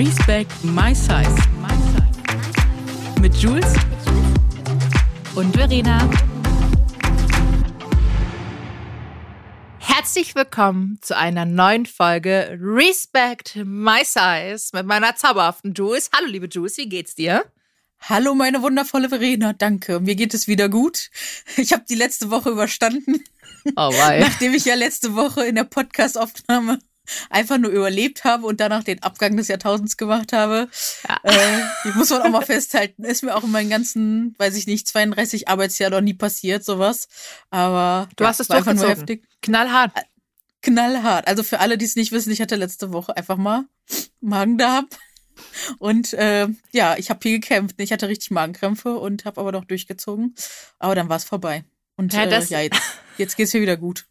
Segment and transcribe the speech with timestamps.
[0.00, 1.36] Respect My Size.
[3.20, 3.74] Mit Jules
[5.34, 6.08] und Verena.
[9.78, 16.08] Herzlich willkommen zu einer neuen Folge Respect My Size mit meiner zauberhaften Jules.
[16.16, 17.44] Hallo, liebe Jules, wie geht's dir?
[18.00, 19.52] Hallo, meine wundervolle Verena.
[19.52, 20.00] Danke.
[20.00, 21.10] Mir geht es wieder gut.
[21.58, 23.22] Ich habe die letzte Woche überstanden.
[23.76, 24.20] Oh, wei.
[24.26, 26.78] Nachdem ich ja letzte Woche in der Podcast-Aufnahme
[27.28, 30.68] einfach nur überlebt habe und danach den Abgang des Jahrtausends gemacht habe.
[31.08, 31.18] Ja.
[31.22, 33.04] Äh, muss man auch mal festhalten.
[33.04, 37.08] Ist mir auch in meinen ganzen, weiß ich nicht, 32 Arbeitsjahren noch nie passiert, sowas.
[37.50, 39.24] Aber Du ja, hast es war einfach nur heftig.
[39.42, 39.92] Knallhart.
[40.62, 41.26] Knallhart.
[41.26, 43.64] Also für alle, die es nicht wissen, ich hatte letzte Woche einfach mal
[44.20, 44.88] Magen-Darm.
[45.78, 47.76] Und äh, ja, ich habe viel gekämpft.
[47.78, 50.34] Ich hatte richtig Magenkrämpfe und habe aber doch durchgezogen.
[50.78, 51.64] Aber dann war es vorbei.
[51.96, 52.80] Und Ja, äh, ja, jetzt,
[53.18, 54.06] jetzt geht's mir wieder gut.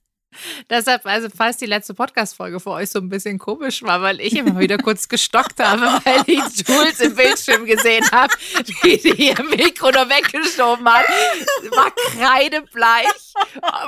[0.69, 4.35] Deshalb, also falls die letzte Podcast-Folge für euch so ein bisschen komisch war, weil ich
[4.35, 8.33] immer wieder kurz gestockt habe, weil ich Jules im Bildschirm gesehen habe,
[8.83, 11.05] wie die ihr Mikro noch weggeschoben hat,
[11.71, 13.07] war kreidebleich.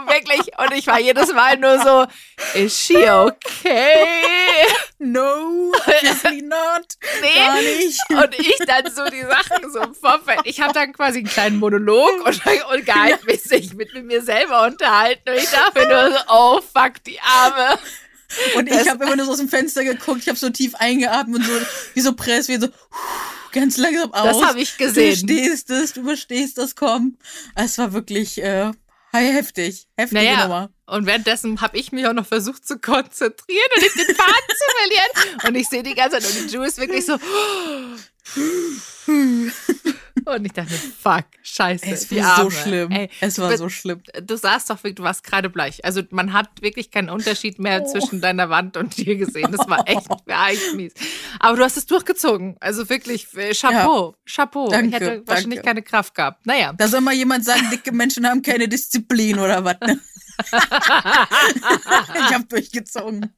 [0.07, 0.57] Wirklich.
[0.57, 2.05] Und ich war jedes Mal nur so,
[2.59, 3.95] is she okay?
[4.99, 6.85] No, obviously not.
[7.21, 7.35] Nee.
[7.35, 7.99] Gar nicht.
[8.09, 10.41] Und ich dann so die Sachen so im Vorfeld.
[10.43, 15.29] Ich habe dann quasi einen kleinen Monolog und, und gehaltmäßig mit, mit mir selber unterhalten.
[15.29, 17.79] Und ich dachte nur so, oh fuck, die Arme.
[18.55, 20.21] Und ich habe immer nur so aus dem Fenster geguckt.
[20.21, 21.51] Ich habe so tief eingeatmet und so
[21.93, 22.69] wie so Press, wie so
[23.51, 24.37] ganz langsam aus.
[24.39, 25.27] Das habe ich gesehen.
[25.27, 27.17] Du stehst es, du überstehst das, komm.
[27.55, 28.71] Es war wirklich äh,
[29.11, 29.87] heftig.
[29.97, 30.69] Heftige Naja, Nummer.
[30.85, 34.65] und währenddessen habe ich mich auch noch versucht zu konzentrieren und nicht den Faden zu
[34.79, 35.39] verlieren.
[35.49, 37.17] Und ich sehe die ganze Zeit und die Ju ist wirklich so.
[40.25, 41.85] Und ich dachte, fuck, scheiße.
[41.87, 42.91] Es war so schlimm.
[42.91, 44.01] Ey, es war du- so schlimm.
[44.23, 45.83] Du sahst doch, wirklich, du warst gerade bleich.
[45.83, 47.91] Also man hat wirklich keinen Unterschied mehr Oh.
[47.91, 49.51] zwischen deiner Wand und dir gesehen.
[49.51, 50.93] Das war echt, war echt mies.
[51.39, 52.55] Aber du hast es durchgezogen.
[52.59, 54.69] Also wirklich, äh, Chapeau, Chapeau.
[54.69, 55.67] Danke, ich hätte wahrscheinlich danke.
[55.67, 56.45] keine Kraft gehabt.
[56.45, 56.73] Naja.
[56.73, 59.77] Da soll mal jemand sagen, dicke Menschen haben keine Disziplin oder was.
[59.81, 59.99] Ne?
[62.15, 63.29] ich habe durchgezogen.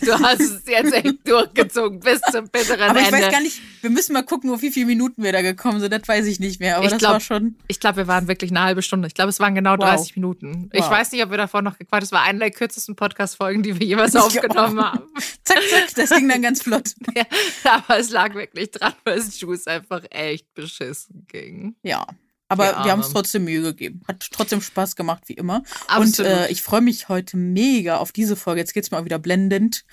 [0.00, 3.18] Du hast es jetzt echt durchgezogen bis zum bitteren Aber ich Ende.
[3.20, 5.92] weiß gar nicht, wir müssen mal gucken, auf wie viele Minuten wir da gekommen sind.
[5.92, 6.76] Das weiß ich nicht mehr.
[6.76, 7.56] Aber Ich das glaub- war schon.
[7.68, 9.08] Ich glaube, wir waren wirklich eine halbe Stunde.
[9.08, 9.78] Ich glaube, es waren genau Wow.
[9.78, 10.68] 30 Minuten.
[10.72, 10.90] Ich Wow.
[10.90, 13.86] weiß nicht, ob wir davor noch gequatscht Es war eine der kürzesten Podcast-Folgen, die wir
[13.86, 14.20] jeweils Ja.
[14.22, 15.02] aufgenommen haben.
[15.44, 16.90] Zack, zack, das ging dann ganz flott.
[17.14, 17.24] Ja,
[17.64, 21.74] aber es lag wirklich dran, weil es Juice einfach echt beschissen ging.
[21.82, 22.06] Ja.
[22.52, 23.14] Aber wir haben uns Arme.
[23.14, 24.02] trotzdem Mühe gegeben.
[24.06, 25.62] Hat trotzdem Spaß gemacht, wie immer.
[25.88, 26.18] Absolut.
[26.30, 28.60] Und äh, ich freue mich heute mega auf diese Folge.
[28.60, 29.84] Jetzt geht's mal wieder blendend.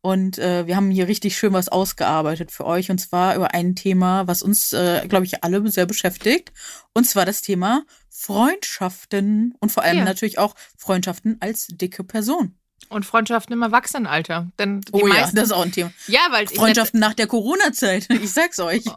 [0.00, 2.90] Und äh, wir haben hier richtig schön was ausgearbeitet für euch.
[2.90, 6.52] Und zwar über ein Thema, was uns, äh, glaube ich, alle sehr beschäftigt.
[6.94, 9.54] Und zwar das Thema Freundschaften.
[9.60, 10.04] Und vor allem Ja.
[10.04, 12.54] natürlich auch Freundschaften als dicke Person.
[12.88, 14.50] Und Freundschaften im Erwachsenenalter.
[14.58, 15.92] Denn die Oh ja, meisten, das ist auch ein Thema.
[16.06, 18.08] ja, weil Freundschaften nach der Corona-Zeit.
[18.10, 18.84] Ich sag's euch.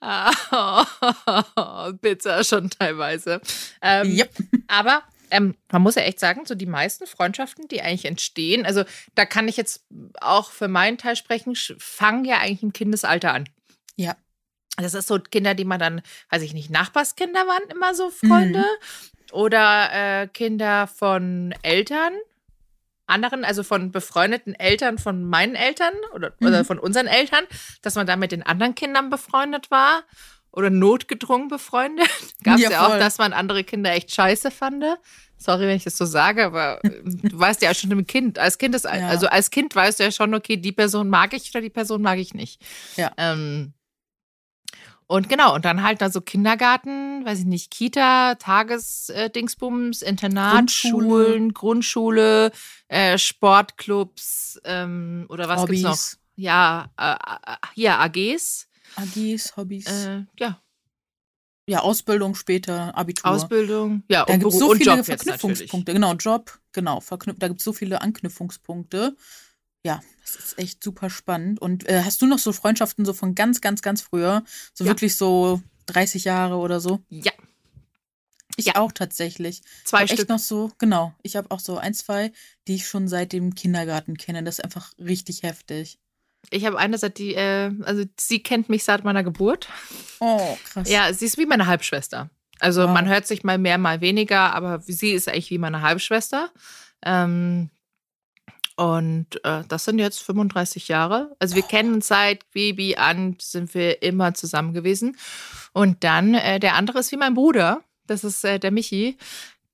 [0.00, 0.84] Ah,
[2.00, 3.40] Pizza schon teilweise.
[3.82, 4.30] Ähm, Yep.
[4.68, 8.84] Aber ähm, man muss ja echt sagen, so die meisten Freundschaften, die eigentlich entstehen, also
[9.14, 9.84] da kann ich jetzt
[10.20, 13.48] auch für meinen Teil sprechen, fangen ja eigentlich im Kindesalter an.
[13.96, 14.16] Ja.
[14.76, 18.64] Das ist so Kinder, die man dann, weiß ich nicht, Nachbarskinder waren immer so Freunde
[19.32, 19.88] oder
[20.22, 22.12] äh, Kinder von Eltern,
[23.06, 26.64] anderen, also von befreundeten Eltern von meinen Eltern oder, oder Mhm.
[26.66, 27.44] von unseren Eltern,
[27.82, 30.02] dass man da mit den anderen Kindern befreundet war
[30.50, 32.08] oder notgedrungen befreundet.
[32.44, 34.84] Gab es ja, Ja, auch, dass man andere Kinder echt scheiße fand.
[35.38, 38.38] Sorry, wenn ich das so sage, aber äh, du weißt ja auch schon im Kind,
[38.38, 39.08] als Kind ist, Ja.
[39.08, 42.00] also als Kind weißt du ja schon, okay, die Person mag ich oder die Person
[42.00, 42.60] mag ich nicht.
[42.96, 43.12] Ja.
[43.18, 43.74] Ähm,
[45.08, 52.50] und genau, und dann halt da so Kindergarten, weiß ich nicht, Kita, Tagesdingsbums, Internatsschulen, Grundschule,
[52.88, 55.90] äh, Sportclubs ähm, oder was gibt's noch?
[55.90, 56.18] Hobbys.
[56.36, 58.68] Ja, äh, äh, hier AGs.
[58.96, 59.86] AGs, Hobbys.
[59.86, 60.60] Äh, ja,
[61.68, 63.28] ja, Ausbildung später, Abitur.
[63.30, 65.04] Ausbildung, ja, Da und, gibt es Beruf- so und viele Job.
[65.04, 65.92] Verknüpfungspunkte.
[65.94, 67.02] Genau, Job, genau.
[67.38, 69.16] Da gibt es so viele Anknüpfungspunkte.
[69.86, 71.60] Ja, das ist echt super spannend.
[71.60, 74.42] Und äh, hast du noch so Freundschaften so von ganz, ganz, ganz früher?
[74.74, 74.90] So Ja.
[74.90, 77.00] wirklich so 30 Jahre oder so?
[77.08, 77.30] Ja,
[78.56, 78.76] Ich Ja.
[78.76, 79.62] auch tatsächlich.
[79.84, 80.18] zwei Stück.
[80.20, 81.14] Echt noch so, genau.
[81.22, 82.32] Ich habe auch so ein, zwei,
[82.66, 84.42] die ich schon seit dem Kindergarten kenne.
[84.42, 86.00] Das ist einfach richtig heftig.
[86.50, 89.68] Ich habe eine seit die, äh, also sie kennt mich seit meiner Geburt.
[90.20, 90.88] Oh, krass.
[90.90, 92.30] Ja, sie ist wie meine Halbschwester.
[92.58, 92.90] Also Wow.
[92.94, 96.50] man hört sich mal mehr, mal weniger, aber sie ist eigentlich wie meine Halbschwester.
[97.04, 97.68] Ähm,
[98.76, 101.34] und äh, das sind jetzt 35 Jahre.
[101.38, 105.16] Also wir kennen uns seit Baby an, sind wir immer zusammen gewesen.
[105.72, 107.82] Und dann äh, der andere ist wie mein Bruder.
[108.06, 109.16] Das ist äh, der Michi,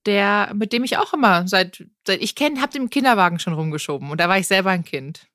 [0.07, 3.55] der mit dem ich auch immer seit seit ich kenne, habe den im Kinderwagen schon
[3.55, 5.27] rumgeschoben und da war ich selber ein Kind.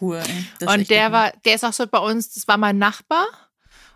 [0.00, 0.22] cool.
[0.66, 1.12] Und der cool.
[1.12, 3.26] war, der ist auch so bei uns, das war mein Nachbar.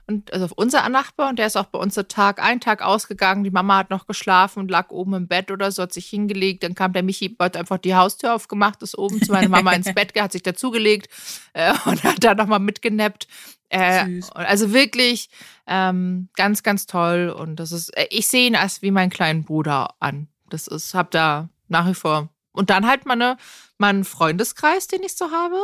[0.09, 3.45] Und also unser Nachbar und der ist auch bei uns so Tag ein, Tag ausgegangen.
[3.45, 6.63] Die Mama hat noch geschlafen und lag oben im Bett oder so, hat sich hingelegt.
[6.63, 9.93] Dann kam der Michi, hat einfach die Haustür aufgemacht, ist oben zu meiner Mama ins
[9.93, 11.11] Bett, hat sich dazugelegt
[11.53, 13.29] äh, und hat da nochmal mitgenappt.
[13.69, 15.29] Äh, Also wirklich
[15.67, 17.29] ähm, ganz, ganz toll.
[17.29, 20.29] Und das ist, äh, ich sehe ihn als wie meinen kleinen Bruder an.
[20.49, 22.31] Das ist, hab da nach wie vor.
[22.53, 23.37] Und dann halt meine,
[23.77, 25.61] meinen Freundeskreis, den ich so habe.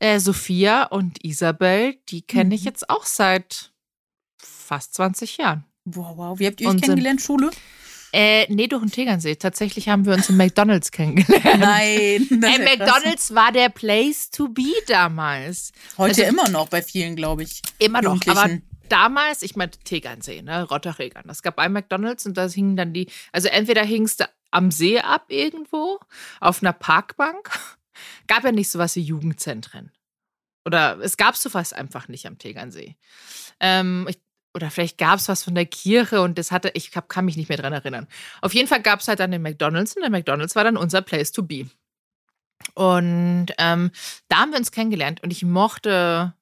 [0.00, 2.66] Äh, Sophia und Isabel, die kenne ich Mhm.
[2.66, 3.72] jetzt auch seit
[4.38, 5.64] fast 20 Jahren.
[5.84, 6.38] Wow, wow.
[6.38, 7.50] Wie habt ihr euch kennengelernt, Schule?
[8.12, 9.36] Äh, nee, durch den Tegernsee.
[9.36, 11.60] Tatsächlich haben wir uns im McDonalds kennengelernt.
[11.60, 12.26] Nein.
[12.42, 12.58] ja krass.
[12.78, 15.72] McDonalds war der Place to be damals.
[15.98, 17.60] Heute also- immer noch bei vielen, glaube ich.
[17.78, 18.18] Immer noch.
[18.26, 18.48] Aber
[18.88, 21.24] damals, ich meine Tegernsee, ne, Rotterdam.
[21.28, 24.98] Es gab ein McDonalds und da hingen dann die, also entweder hingst du am See
[25.00, 25.98] ab irgendwo,
[26.40, 27.50] auf einer Parkbank.
[28.26, 29.92] Gab ja nicht sowas wie Jugendzentren.
[30.64, 32.96] Oder es gab sowas einfach nicht am Tegernsee.
[33.60, 34.18] Ähm, ich,
[34.54, 37.36] oder vielleicht gab es was von der Kirche und das hatte, ich hab, kann mich
[37.36, 38.06] nicht mehr dran erinnern.
[38.42, 41.00] Auf jeden Fall gab es halt dann den McDonalds und der McDonalds war dann unser
[41.00, 41.68] Place to be.
[42.74, 43.90] Und ähm,
[44.28, 46.34] da haben wir uns kennengelernt und ich mochte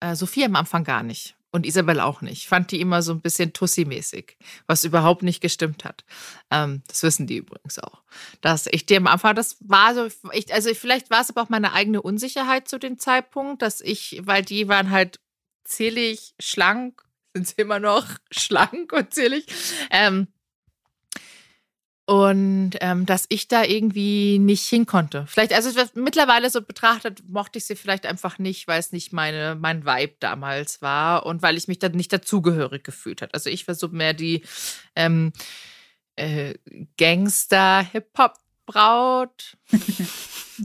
[0.00, 1.36] äh, Sophia am Anfang gar nicht.
[1.54, 2.48] Und Isabel auch nicht.
[2.48, 6.02] Fand die immer so ein bisschen Tussi-mäßig, was überhaupt nicht gestimmt hat.
[6.50, 8.02] Ähm, das wissen die übrigens auch.
[8.40, 11.50] Dass ich dir am Anfang, das war so, ich, also vielleicht war es aber auch
[11.50, 15.20] meine eigene Unsicherheit zu dem Zeitpunkt, dass ich, weil die waren halt
[15.64, 17.02] zierlich, schlank,
[17.34, 19.46] sind sie immer noch schlank und zierlich.
[19.90, 20.28] Ähm,
[22.12, 25.24] und ähm, dass ich da irgendwie nicht hin konnte.
[25.26, 29.56] Vielleicht, also mittlerweile so betrachtet, mochte ich sie vielleicht einfach nicht, weil es nicht meine,
[29.58, 33.32] mein Vibe damals war und weil ich mich dann nicht dazugehörig gefühlt habe.
[33.32, 34.42] Also ich war so mehr die
[34.94, 35.32] ähm,
[36.16, 36.52] äh,
[36.98, 39.56] Gangster-Hip-Hop-Braut.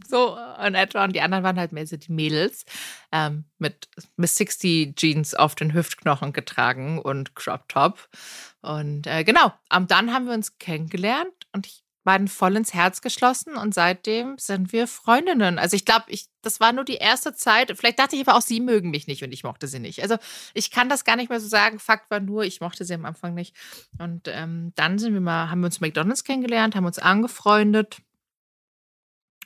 [0.09, 1.05] so in etwa.
[1.05, 2.65] Und die anderen waren halt mehr so die Mädels
[3.13, 8.09] ähm, mit Miss 60 Jeans auf den Hüftknochen getragen und Crop Top.
[8.61, 13.01] Und äh, genau, am dann haben wir uns kennengelernt und ich beiden voll ins Herz
[13.01, 15.59] geschlossen und seitdem sind wir Freundinnen.
[15.59, 17.77] Also ich glaube, ich, das war nur die erste Zeit.
[17.77, 20.01] Vielleicht dachte ich aber auch, sie mögen mich nicht und ich mochte sie nicht.
[20.01, 20.15] Also
[20.53, 21.79] ich kann das gar nicht mehr so sagen.
[21.79, 23.57] Fakt war nur, ich mochte sie am Anfang nicht.
[23.99, 27.97] Und ähm, dann sind wir mal, haben wir uns McDonalds kennengelernt, haben uns angefreundet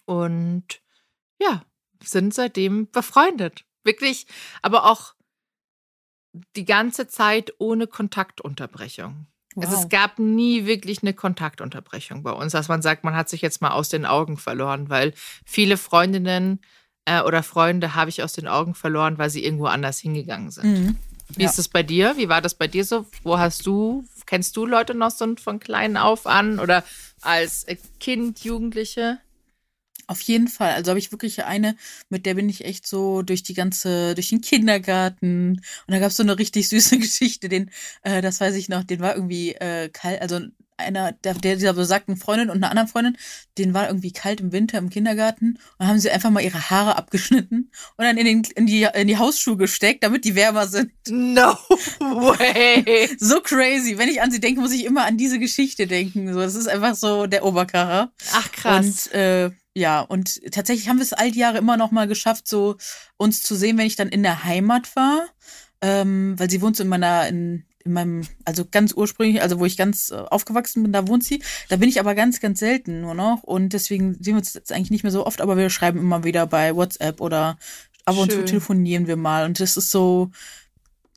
[0.05, 0.83] und
[1.41, 1.63] ja,
[2.03, 3.65] sind seitdem befreundet.
[3.83, 4.27] Wirklich,
[4.61, 5.15] aber auch
[6.55, 9.25] die ganze Zeit ohne Kontaktunterbrechung.
[9.57, 9.83] Also Wow.
[9.83, 13.61] es gab nie wirklich eine Kontaktunterbrechung bei uns, dass man sagt, man hat sich jetzt
[13.61, 15.13] mal aus den Augen verloren, weil
[15.45, 16.59] viele Freundinnen
[17.05, 20.65] äh, oder Freunde habe ich aus den Augen verloren, weil sie irgendwo anders hingegangen sind.
[20.85, 20.95] Mhm.
[21.35, 21.49] Wie Ja.
[21.49, 22.15] ist es bei dir?
[22.17, 23.05] Wie war das bei dir so?
[23.23, 26.83] Wo hast du, kennst du Leute noch so von klein auf an oder
[27.21, 29.19] als äh, Kind, Jugendliche?
[30.11, 30.73] Auf jeden Fall.
[30.73, 31.77] Also habe ich wirklich eine,
[32.09, 35.51] mit der bin ich echt so durch die ganze, durch den Kindergarten.
[35.51, 37.71] Und da gab es so eine richtig süße Geschichte, den,
[38.03, 40.41] äh, das weiß ich noch, den war irgendwie äh, kalt, also
[40.81, 43.17] einer, der, der dieser besagten Freundin und einer anderen Freundin,
[43.57, 46.97] den war irgendwie kalt im Winter im Kindergarten und haben sie einfach mal ihre Haare
[46.97, 50.91] abgeschnitten und dann in, den, in, die, in die Hausschuhe gesteckt, damit die wärmer sind.
[51.09, 51.55] No
[51.99, 53.09] way.
[53.19, 53.97] So crazy.
[53.97, 56.33] Wenn ich an sie denke, muss ich immer an diese Geschichte denken.
[56.33, 58.11] So, das ist einfach so der Oberkracher.
[58.33, 59.07] Ach krass.
[59.07, 62.47] Und äh, ja, und tatsächlich haben wir es all die Jahre immer noch mal geschafft,
[62.47, 62.75] so
[63.17, 65.27] uns zu sehen, wenn ich dann in der Heimat war.
[65.81, 69.65] Ähm, weil sie wohnt so in meiner, in, in meinem, also ganz ursprünglich, also wo
[69.65, 71.41] ich ganz äh, aufgewachsen bin, da wohnt sie.
[71.69, 73.43] Da bin ich aber ganz, ganz selten nur noch.
[73.43, 76.23] Und deswegen sehen wir uns jetzt eigentlich nicht mehr so oft, aber wir schreiben immer
[76.23, 77.57] wieder bei WhatsApp oder
[78.05, 79.45] ab und zu telefonieren wir mal.
[79.45, 80.31] Und das ist so,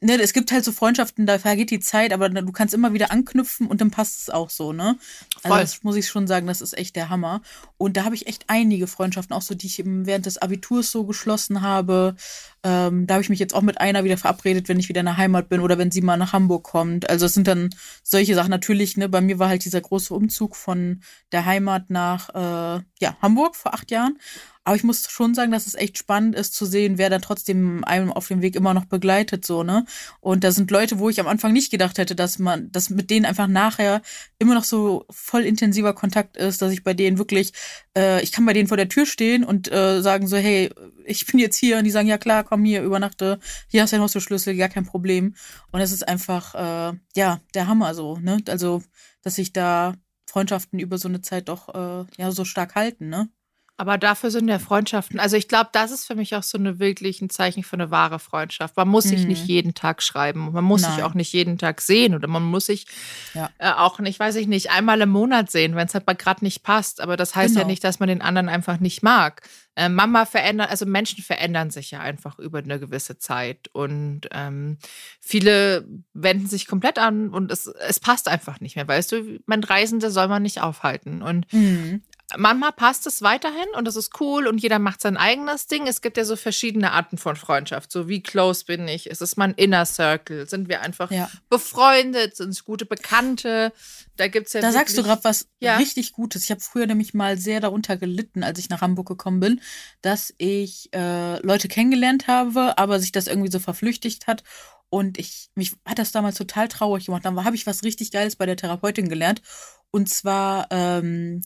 [0.04, 3.10] ne, es gibt halt so Freundschaften, da vergeht die Zeit, aber du kannst immer wieder
[3.10, 4.98] anknüpfen und dann passt es auch so, ne?
[5.42, 5.60] Also Voll.
[5.60, 7.40] das muss ich schon sagen, das ist echt der Hammer.
[7.78, 10.90] Und da habe ich echt einige Freundschaften, auch so, die ich eben während des Abiturs
[10.90, 12.16] so geschlossen habe.
[12.62, 15.06] Ähm, da habe ich mich jetzt auch mit einer wieder verabredet, wenn ich wieder in
[15.06, 17.08] der Heimat bin oder wenn sie mal nach Hamburg kommt.
[17.08, 17.70] Also es sind dann
[18.02, 22.28] solche Sachen natürlich, ne, bei mir war halt dieser große Umzug von der Heimat nach
[22.30, 24.18] äh, ja, Hamburg vor acht Jahren.
[24.64, 27.84] Aber ich muss schon sagen, dass es echt spannend ist zu sehen, wer dann trotzdem
[27.84, 29.84] einem auf dem Weg immer noch begleitet, so, ne?
[30.20, 33.10] Und da sind Leute, wo ich am Anfang nicht gedacht hätte, dass man, dass mit
[33.10, 34.00] denen einfach nachher
[34.38, 37.52] immer noch so voll intensiver Kontakt ist, dass ich bei denen wirklich,
[37.96, 40.70] äh, ich kann bei denen vor der Tür stehen und äh, sagen so, hey,
[41.04, 43.96] ich bin jetzt hier und die sagen, ja klar, komm hier, übernachte, hier hast du
[43.96, 45.34] den Haustürschlüssel, gar kein Problem.
[45.72, 48.38] Und es ist einfach, äh, ja, der Hammer so, ne?
[48.48, 48.82] Also,
[49.22, 49.94] dass sich da
[50.26, 53.28] Freundschaften über so eine Zeit doch äh, ja so stark halten, ne?
[53.76, 55.18] Aber dafür sind ja Freundschaften.
[55.18, 57.90] Also ich glaube, das ist für mich auch so eine wirklich ein Zeichen für eine
[57.90, 58.76] wahre Freundschaft.
[58.76, 59.28] Man muss sich Mhm.
[59.28, 60.52] nicht jeden Tag schreiben.
[60.52, 61.02] Man muss sich Nein.
[61.02, 62.86] auch nicht jeden Tag sehen oder man muss sich
[63.34, 63.50] Ja.
[63.58, 66.44] äh, auch nicht, weiß ich nicht, einmal im Monat sehen, wenn es halt mal gerade
[66.44, 67.00] nicht passt.
[67.00, 67.70] Aber das heißt ja Genau.
[67.72, 69.42] nicht, dass man den anderen einfach nicht mag.
[69.74, 74.78] Äh, Mama verändert, also Menschen verändern sich ja einfach über eine gewisse Zeit und ähm,
[75.20, 78.86] viele wenden sich komplett an und es, es passt einfach nicht mehr.
[78.86, 82.02] Weißt du, man Reisende soll man nicht aufhalten und Mhm.
[82.36, 85.86] Manchmal passt es weiterhin und das ist cool und jeder macht sein eigenes Ding.
[85.86, 87.92] Es gibt ja so verschiedene Arten von Freundschaft.
[87.92, 89.06] So wie close bin ich?
[89.08, 90.48] Ist es mein Inner Circle?
[90.48, 91.30] Sind wir einfach Ja.
[91.50, 92.36] befreundet?
[92.36, 93.72] Sind es gute Bekannte?
[94.16, 95.76] Da gibt's ja Da sagst du wirklich- gerade was Ja.
[95.76, 96.44] richtig Gutes.
[96.44, 99.60] Ich habe früher nämlich mal sehr darunter gelitten, als ich nach Hamburg gekommen bin,
[100.02, 104.42] dass ich äh, Leute kennengelernt habe, aber sich das irgendwie so verflüchtigt hat.
[104.88, 107.24] Und ich, mich hat das damals total traurig gemacht.
[107.24, 109.42] Dann habe ich was richtig Geiles bei der Therapeutin gelernt.
[109.90, 111.42] Und zwar ähm,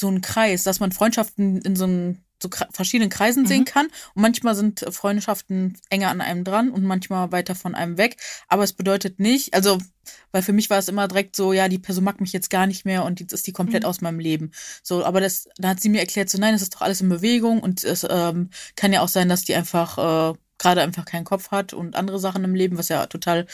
[0.00, 3.64] so ein Kreis, dass man Freundschaften in so, einem, so verschiedenen Kreisen sehen Mhm.
[3.66, 3.86] kann.
[4.14, 8.16] Und manchmal sind Freundschaften enger an einem dran und manchmal weiter von einem weg.
[8.48, 9.78] Aber es bedeutet nicht, also,
[10.32, 12.66] weil für mich war es immer direkt so, ja, die Person mag mich jetzt gar
[12.66, 13.88] nicht mehr und jetzt ist die komplett Mhm.
[13.90, 14.52] aus meinem Leben.
[14.82, 17.08] So, aber das, da hat sie mir erklärt, so, nein, es ist doch alles in
[17.10, 19.98] Bewegung und es ähm, kann ja auch sein, dass die einfach
[20.32, 23.46] äh, gerade einfach keinen Kopf hat und andere Sachen im Leben, was ja total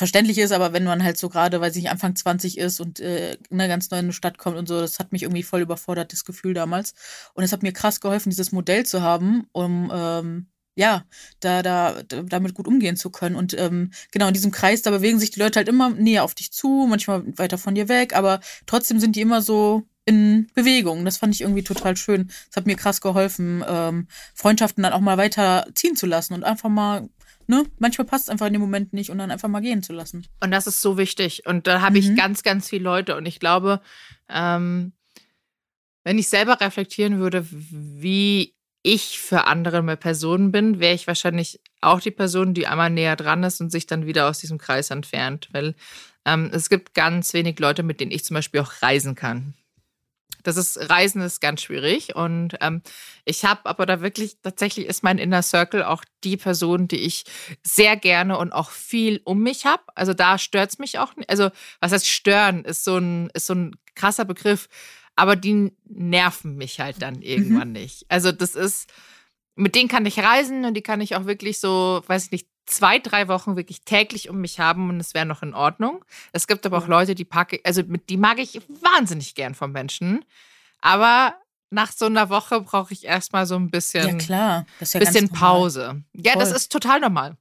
[0.00, 3.34] verständlich ist, aber wenn man halt so gerade, weil ich Anfang 20 ist und äh,
[3.50, 6.24] in eine ganz neue Stadt kommt und so, das hat mich irgendwie voll überfordert, das
[6.24, 6.94] Gefühl damals.
[7.34, 11.04] Und es hat mir krass geholfen, dieses Modell zu haben, um ähm, ja,
[11.40, 13.36] da, da, da, damit gut umgehen zu können.
[13.36, 16.34] Und ähm, genau, in diesem Kreis, da bewegen sich die Leute halt immer näher auf
[16.34, 21.04] dich zu, manchmal weiter von dir weg, aber trotzdem sind die immer so in Bewegung.
[21.04, 22.28] Das fand ich irgendwie total schön.
[22.48, 26.42] Das hat mir krass geholfen, ähm, Freundschaften dann auch mal weiter ziehen zu lassen und
[26.42, 27.10] einfach mal,
[27.50, 29.92] ne, manchmal passt es einfach in dem Moment nicht und dann einfach mal gehen zu
[29.92, 30.26] lassen.
[30.42, 31.44] Und das ist so wichtig.
[31.46, 32.16] Und da habe ich Mhm.
[32.16, 33.16] ganz, ganz viele Leute.
[33.16, 33.80] Und ich glaube,
[34.30, 34.92] ähm,
[36.04, 42.00] wenn ich selber reflektieren würde, wie ich für andere Personen bin, wäre ich wahrscheinlich auch
[42.00, 45.48] die Person, die einmal näher dran ist und sich dann wieder aus diesem Kreis entfernt.
[45.52, 45.74] Weil
[46.24, 49.54] ähm, es gibt ganz wenig Leute, mit denen ich zum Beispiel auch reisen kann.
[50.42, 52.14] Das ist, Reisen ist ganz schwierig.
[52.14, 52.82] Und ähm,
[53.24, 57.24] ich habe aber da wirklich, tatsächlich ist mein Inner Circle auch die Person, die ich
[57.64, 59.82] sehr gerne und auch viel um mich habe.
[59.94, 61.30] Also da stört's mich auch nicht.
[61.30, 64.68] Also, was heißt stören, ist so ein, ist so ein krasser Begriff.
[65.16, 68.06] Aber die nerven mich halt dann irgendwann nicht.
[68.08, 68.90] Also, das ist,
[69.54, 72.48] mit denen kann ich reisen und die kann ich auch wirklich so, weiß ich nicht,
[72.70, 76.04] zwei, drei Wochen wirklich täglich um mich haben und es wäre noch in Ordnung.
[76.32, 79.72] Es gibt aber auch Leute, die packe, also mit die mag ich wahnsinnig gern von
[79.72, 80.24] Menschen.
[80.80, 81.34] Aber
[81.70, 84.66] nach so einer Woche brauche ich erstmal so ein bisschen, ja, klar.
[84.80, 85.28] Das ja bisschen.
[85.28, 86.02] Pause.
[86.14, 86.56] Ja, das Voll.
[86.56, 87.36] ist total normal.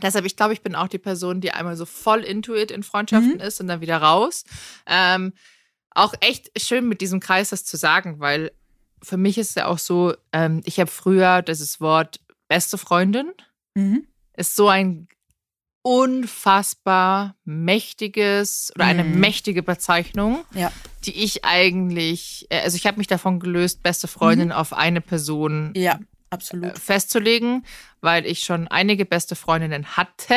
[0.00, 3.34] Deshalb, ich glaube, ich bin auch die Person, die einmal so voll intuit in Freundschaften
[3.34, 3.40] Mhm.
[3.40, 4.44] ist und dann wieder raus.
[4.86, 5.32] Ähm,
[5.90, 8.52] auch echt schön mit diesem Kreis das zu sagen, weil
[9.02, 13.32] für mich ist es ja auch so, ähm, ich habe früher dieses Wort beste Freundin
[13.74, 14.06] Mhm.
[14.38, 15.08] Ist so ein
[15.82, 19.20] unfassbar mächtiges oder eine Mhm.
[19.20, 20.72] mächtige Bezeichnung, Ja.
[21.04, 25.72] die ich eigentlich, äh, also ich habe mich davon gelöst, beste Freundin auf eine Person
[25.76, 26.78] Ja, äh, absolut.
[26.78, 27.64] festzulegen,
[28.00, 30.34] weil ich schon einige beste Freundinnen hatte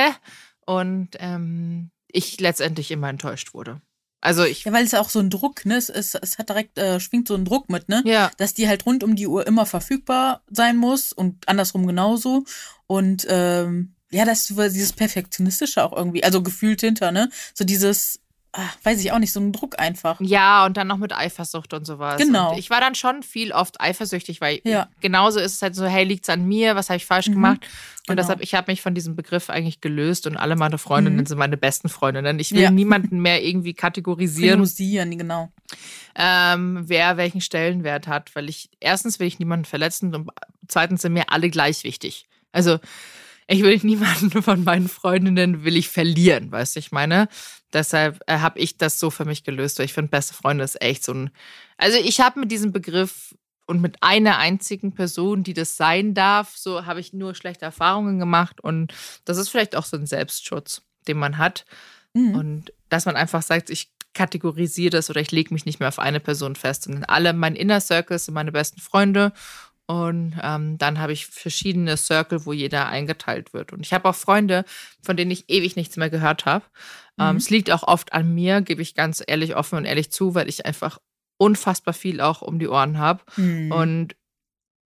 [0.66, 3.82] und ähm, ich letztendlich immer enttäuscht wurde.
[4.22, 5.76] Also ich, Ja, weil es auch so ein Druck, ne?
[5.76, 8.04] Es, es, es hat direkt, äh, schwingt so ein Druck mit, ne?
[8.06, 12.46] ja, Dass die halt rund um die Uhr immer verfügbar sein muss und andersrum genauso.
[12.86, 17.30] Und ähm, ja, das dieses Perfektionistische auch irgendwie, also gefühlt hinter, ne?
[17.56, 18.20] So dieses,
[18.54, 20.20] ah, weiß ich auch nicht, so ein Druck einfach.
[20.20, 22.18] Ja, und dann noch mit Eifersucht und sowas.
[22.22, 22.52] Genau.
[22.52, 24.88] Und ich war dann schon viel oft eifersüchtig, weil Ja.
[25.00, 26.76] genauso ist es halt so, hey, liegt's an mir?
[26.76, 27.34] Was habe ich falsch Mhm.
[27.34, 27.60] gemacht?
[27.62, 28.22] Und Genau.
[28.24, 31.26] deshalb, ich habe mich von diesem Begriff eigentlich gelöst und alle meine Freundinnen Mhm.
[31.28, 32.40] sind meine besten Freundinnen.
[32.40, 32.72] Ich will Ja.
[32.72, 35.50] niemanden mehr irgendwie kategorisieren, Priorisieren, genau.
[36.16, 40.30] ähm, wer welchen Stellenwert hat, weil ich erstens will ich niemanden verletzen und
[40.68, 42.26] zweitens sind mir alle gleich wichtig.
[42.52, 42.80] Also
[43.48, 47.28] ich will niemanden von meinen Freundinnen will ich verlieren, weißt du, ich meine.
[47.74, 50.82] Deshalb äh, habe ich das so für mich gelöst, weil ich finde, beste Freunde ist
[50.82, 51.32] echt so ein.
[51.78, 56.58] Also ich habe mit diesem Begriff und mit einer einzigen Person, die das sein darf,
[56.58, 58.94] so habe ich nur schlechte Erfahrungen gemacht und
[59.24, 61.66] das ist vielleicht auch so ein Selbstschutz, den man hat.
[62.14, 62.36] Mhm.
[62.36, 66.00] Und dass man einfach sagt, ich kategorisiere das oder ich lege mich nicht mehr auf
[66.00, 66.88] eine Person fest.
[66.88, 69.32] Und alle mein Inner Circles sind meine besten Freunde.
[69.92, 73.74] Und ähm, dann habe ich verschiedene Circle, wo jeder eingeteilt wird.
[73.74, 74.64] Und ich habe auch Freunde,
[75.04, 76.64] von denen ich ewig nichts mehr gehört habe.
[77.20, 77.36] Ähm, Mhm.
[77.38, 80.48] es liegt auch oft an mir, gebe ich ganz ehrlich, offen und ehrlich zu, weil
[80.48, 80.98] ich einfach
[81.38, 83.22] unfassbar viel auch um die Ohren habe.
[83.36, 83.72] Mhm.
[83.74, 84.16] Und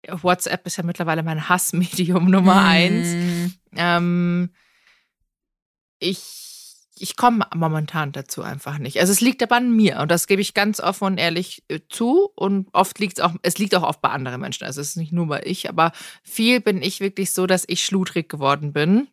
[0.10, 3.08] WhatsApp ist ja mittlerweile mein Hassmedium Nummer eins.
[3.08, 3.54] Mhm.
[3.78, 4.50] Ähm,
[6.00, 6.51] ich
[7.02, 9.00] ich komme momentan dazu einfach nicht.
[9.00, 11.80] Also es liegt aber an mir und das gebe ich ganz offen und ehrlich äh,
[11.90, 14.66] zu und oft liegt es auch, es liegt auch oft bei anderen Menschen.
[14.66, 15.92] Also es ist nicht nur bei ich, aber
[16.24, 19.08] viel bin ich wirklich so, dass ich schludrig geworden bin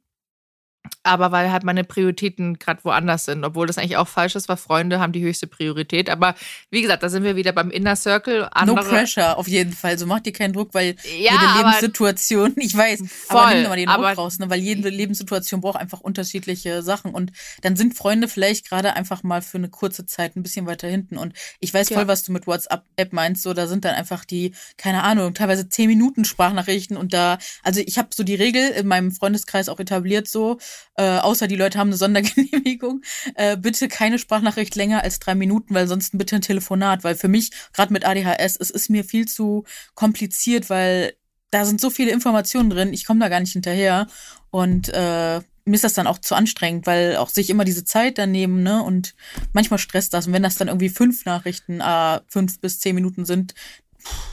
[1.08, 4.56] aber weil halt meine Prioritäten gerade woanders sind, obwohl das eigentlich auch falsch ist, weil
[4.56, 6.10] Freunde haben die höchste Priorität.
[6.10, 6.34] Aber
[6.70, 8.48] wie gesagt, da sind wir wieder beim Inner Circle.
[8.52, 9.98] Andere no pressure, auf jeden Fall.
[9.98, 13.76] So macht dir keinen Druck, weil ja, jede Lebenssituation, ich weiß, voll, aber nimm mal
[13.76, 14.48] den Druck raus, ne?
[14.50, 17.12] weil jede Lebenssituation braucht einfach unterschiedliche Sachen.
[17.12, 20.88] Und dann sind Freunde vielleicht gerade einfach mal für eine kurze Zeit ein bisschen weiter
[20.88, 21.18] hinten.
[21.18, 22.08] Und ich weiß voll, ja.
[22.08, 23.42] was du mit WhatsApp-App meinst.
[23.42, 27.80] So, da sind dann einfach die, keine Ahnung, teilweise zehn Minuten Sprachnachrichten und da, also
[27.84, 30.58] ich habe so die Regel in meinem Freundeskreis auch etabliert, so,
[30.98, 33.02] äh, außer die Leute haben eine Sondergenehmigung,
[33.36, 37.28] äh, bitte keine Sprachnachricht länger als drei Minuten, weil sonst bitte ein Telefonat, weil für
[37.28, 39.64] mich, gerade mit ADHS, es ist mir viel zu
[39.94, 41.14] kompliziert, weil
[41.50, 44.08] da sind so viele Informationen drin, ich komme da gar nicht hinterher
[44.50, 48.18] und äh, mir ist das dann auch zu anstrengend, weil auch sich immer diese Zeit
[48.18, 49.14] daneben, ne, und
[49.52, 50.26] manchmal stresst das.
[50.26, 53.54] Und wenn das dann irgendwie fünf Nachrichten, äh, fünf bis zehn Minuten sind,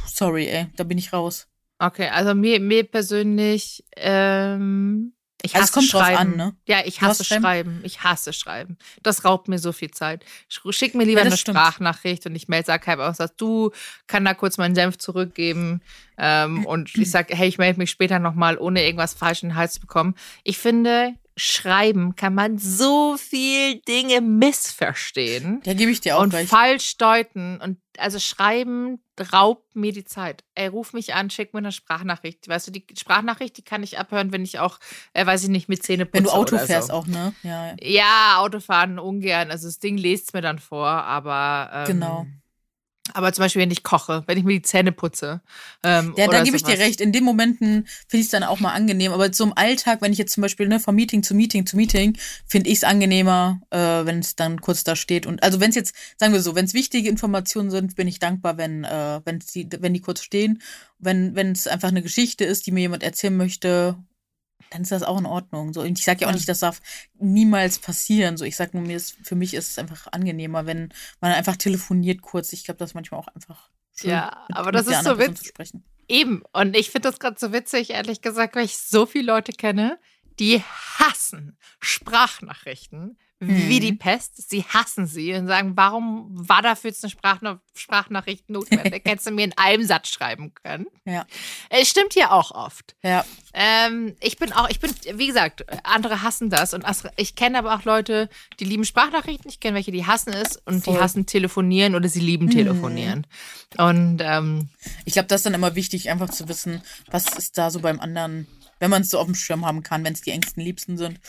[0.08, 1.48] sorry, ey, da bin ich raus.
[1.78, 5.15] Okay, also mir, mir persönlich, ähm,
[5.46, 6.18] ich hasse also Schreiben.
[6.18, 6.56] An, ne?
[6.68, 7.44] Ja, ich hasse schreiben?
[7.44, 7.82] schreiben?
[7.84, 8.78] Ich hasse Schreiben.
[9.04, 10.26] Das raubt mir so viel Zeit.
[10.48, 11.58] Schick mir lieber ja, eine stimmt.
[11.58, 13.72] Sprachnachricht und ich melde Sarkheim aus, dass du
[14.08, 15.82] kann da kurz meinen Senf zurückgeben.
[16.18, 19.56] Ähm, und ich sage, hey, ich melde mich später nochmal, ohne irgendwas falsch in den
[19.56, 20.16] Hals zu bekommen.
[20.44, 25.62] Ich finde, Schreiben kann man so viel Dinge missverstehen.
[25.64, 26.50] Da gebe ich dir auch und recht.
[26.50, 27.60] falsch deuten.
[27.60, 29.00] Und also Schreiben
[29.34, 30.44] raubt mir die Zeit.
[30.56, 32.48] Ey, ruf mich an, schick mir eine Sprachnachricht.
[32.48, 34.80] Weißt du, die Sprachnachricht, die kann ich abhören, wenn ich auch,
[35.14, 36.94] äh, weiß ich nicht, mit Zähne putze Wenn du Auto fährst so.
[36.94, 37.34] auch, ne?
[37.44, 37.76] Ja, ja.
[37.82, 39.52] ja, Autofahren ungern.
[39.52, 42.28] Also das Ding lest mir dann vor, aber ähm, genau.
[43.16, 45.40] Aber zum Beispiel, wenn ich koche, wenn ich mir die Zähne putze.
[45.84, 47.00] Ähm, ja, da gebe ich dir recht.
[47.00, 49.14] In den Momenten finde ich es dann auch mal angenehm.
[49.14, 51.78] Aber so im Alltag, wenn ich jetzt zum Beispiel ne, von Meeting zu Meeting zu
[51.78, 55.26] Meeting, finde ich es angenehmer, äh, wenn es dann kurz da steht.
[55.26, 58.20] Und also wenn es jetzt, sagen wir so, wenn es wichtige Informationen sind, bin ich
[58.20, 59.22] dankbar, wenn, äh,
[59.54, 60.62] die, wenn die kurz stehen.
[61.00, 63.96] Wenn es einfach eine Geschichte ist, die mir jemand erzählen möchte
[64.70, 65.74] dann ist das auch in Ordnung.
[65.74, 66.82] So, und ich sage ja auch nicht, das darf
[67.20, 68.38] niemals passieren.
[68.38, 71.56] So, ich sage nur, mir ist, für mich ist es einfach angenehmer, wenn man einfach
[71.56, 72.54] telefoniert kurz.
[72.54, 74.12] Ich glaube, das ist manchmal auch einfach schön.
[74.12, 75.54] Ja, mit, aber das ist so witzig.
[76.08, 76.44] Eben.
[76.54, 80.00] Und ich finde das gerade so witzig, ehrlich gesagt, weil ich so viele Leute kenne,
[80.40, 83.98] die hassen Sprachnachrichten wie die mhm.
[83.98, 84.50] Pest.
[84.50, 89.04] Sie hassen sie und sagen, warum war dafür jetzt eine Sprachna Sprachnachricht notwendig?
[89.06, 90.86] Hättest du mir in einem Satz schreiben können.
[91.04, 91.26] Ja.
[91.70, 92.96] Es stimmt hier auch oft.
[93.04, 93.26] Ja.
[93.54, 96.86] Ähm, ich bin auch, ich bin, wie gesagt, andere hassen das und
[97.18, 99.50] ich kenne aber auch Leute, die lieben Sprachnachrichten.
[99.50, 100.96] Ich kenne welche, die hassen es und Voll.
[100.96, 102.52] die hassen telefonieren oder sie lieben mhm.
[102.52, 103.28] telefonieren.
[103.78, 104.70] Und ähm,
[105.04, 108.00] ich glaube, das ist dann immer wichtig, einfach zu wissen, was ist da so beim
[108.00, 108.48] anderen,
[108.80, 111.20] wenn man es so auf dem Schirm haben kann, wenn es die engsten Liebsten sind.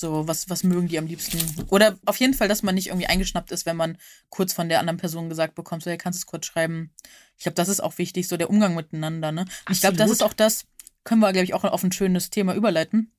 [0.00, 1.38] So, was, was mögen die am liebsten?
[1.68, 3.98] Oder auf jeden Fall, dass man nicht irgendwie eingeschnappt ist, wenn man
[4.30, 6.94] kurz von der anderen Person gesagt bekommt, so, hey, kannst du es kurz schreiben?
[7.36, 9.42] Ich glaube, das ist auch wichtig, so der Umgang miteinander, ne?
[9.42, 10.64] Und ich glaube, das ist auch das,
[11.04, 13.12] können wir, glaube ich, auch auf ein schönes Thema überleiten,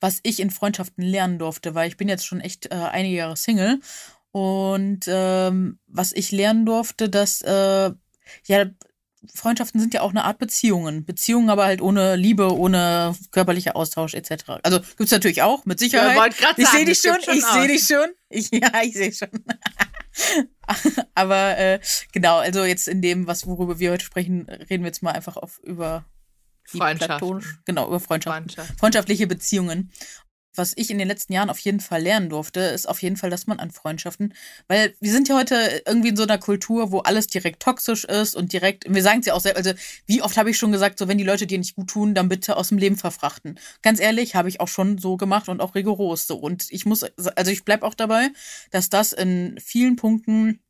[0.00, 3.36] was ich in Freundschaften lernen durfte, weil ich bin jetzt schon echt äh, einige Jahre
[3.36, 3.80] Single.
[4.30, 7.92] Und ähm, was ich lernen durfte, dass äh,
[8.46, 8.64] ja
[9.34, 11.04] Freundschaften sind ja auch eine Art Beziehungen.
[11.04, 14.60] Beziehungen aber halt ohne Liebe, ohne körperlicher Austausch etc.
[14.62, 16.16] Also gibt's natürlich auch, mit Sicherheit.
[16.40, 18.06] Ja, ich sehe dich schon, ich sehe dich schon.
[18.28, 19.28] Ich, ja, ich sehe schon.
[21.14, 21.80] aber äh,
[22.12, 25.36] genau, also jetzt in dem, was worüber wir heute sprechen, reden wir jetzt mal einfach
[25.36, 26.04] auf über
[26.64, 27.44] Freundschaften.
[27.64, 28.48] Genau, über Freundschaften.
[28.48, 28.78] Freundschaft.
[28.78, 29.90] Freundschaftliche Beziehungen
[30.54, 33.30] was ich in den letzten Jahren auf jeden Fall lernen durfte, ist auf jeden Fall,
[33.30, 34.34] dass man an Freundschaften,
[34.68, 38.34] weil wir sind ja heute irgendwie in so einer Kultur, wo alles direkt toxisch ist
[38.34, 39.72] und direkt, wir sagen es ja auch selbst, also
[40.06, 42.28] wie oft habe ich schon gesagt, so wenn die Leute dir nicht gut tun, dann
[42.28, 43.58] bitte aus dem Leben verfrachten.
[43.82, 46.36] Ganz ehrlich, habe ich auch schon so gemacht und auch rigoros so.
[46.36, 48.28] Und ich muss, also ich bleibe auch dabei,
[48.70, 50.60] dass das in vielen Punkten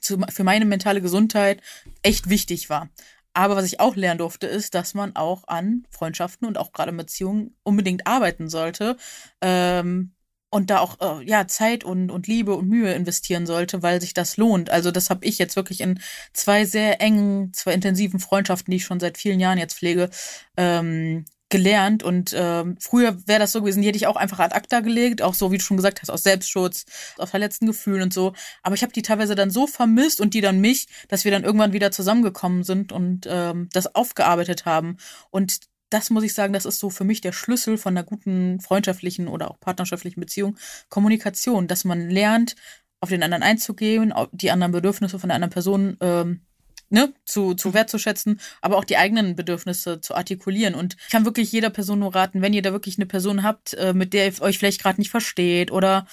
[0.00, 1.60] zu, für meine mentale Gesundheit
[2.02, 2.88] echt wichtig war.
[3.32, 6.92] Aber was ich auch lernen durfte, ist, dass man auch an Freundschaften und auch gerade
[6.92, 8.96] Beziehungen unbedingt arbeiten sollte.
[9.40, 10.12] Ähm,
[10.50, 14.14] und da auch äh, ja Zeit und, und Liebe und Mühe investieren sollte, weil sich
[14.14, 14.68] das lohnt.
[14.70, 16.00] Also das habe ich jetzt wirklich in
[16.32, 20.10] zwei sehr engen, zwei intensiven Freundschaften, die ich schon seit vielen Jahren jetzt pflege,
[20.56, 24.54] ähm, gelernt und ähm, früher wäre das so gewesen, die hätte ich auch einfach ad
[24.54, 26.86] acta gelegt, auch so wie du schon gesagt hast, aus Selbstschutz,
[27.18, 28.32] aus verletzten Gefühlen und so.
[28.62, 31.44] Aber ich habe die teilweise dann so vermisst und die dann mich, dass wir dann
[31.44, 34.96] irgendwann wieder zusammengekommen sind und ähm, das aufgearbeitet haben.
[35.30, 35.60] Und
[35.90, 39.26] das muss ich sagen, das ist so für mich der Schlüssel von einer guten freundschaftlichen
[39.26, 40.56] oder auch partnerschaftlichen Beziehung.
[40.88, 42.54] Kommunikation, dass man lernt,
[43.00, 46.42] auf den anderen einzugehen, die anderen Bedürfnisse von der anderen Person ähm,
[46.90, 50.74] ne, zu, zu wertzuschätzen, aber auch die eigenen Bedürfnisse zu artikulieren.
[50.74, 53.74] Und ich kann wirklich jeder Person nur raten, wenn ihr da wirklich eine Person habt,
[53.74, 56.06] äh, mit der ihr euch vielleicht gerade nicht versteht oder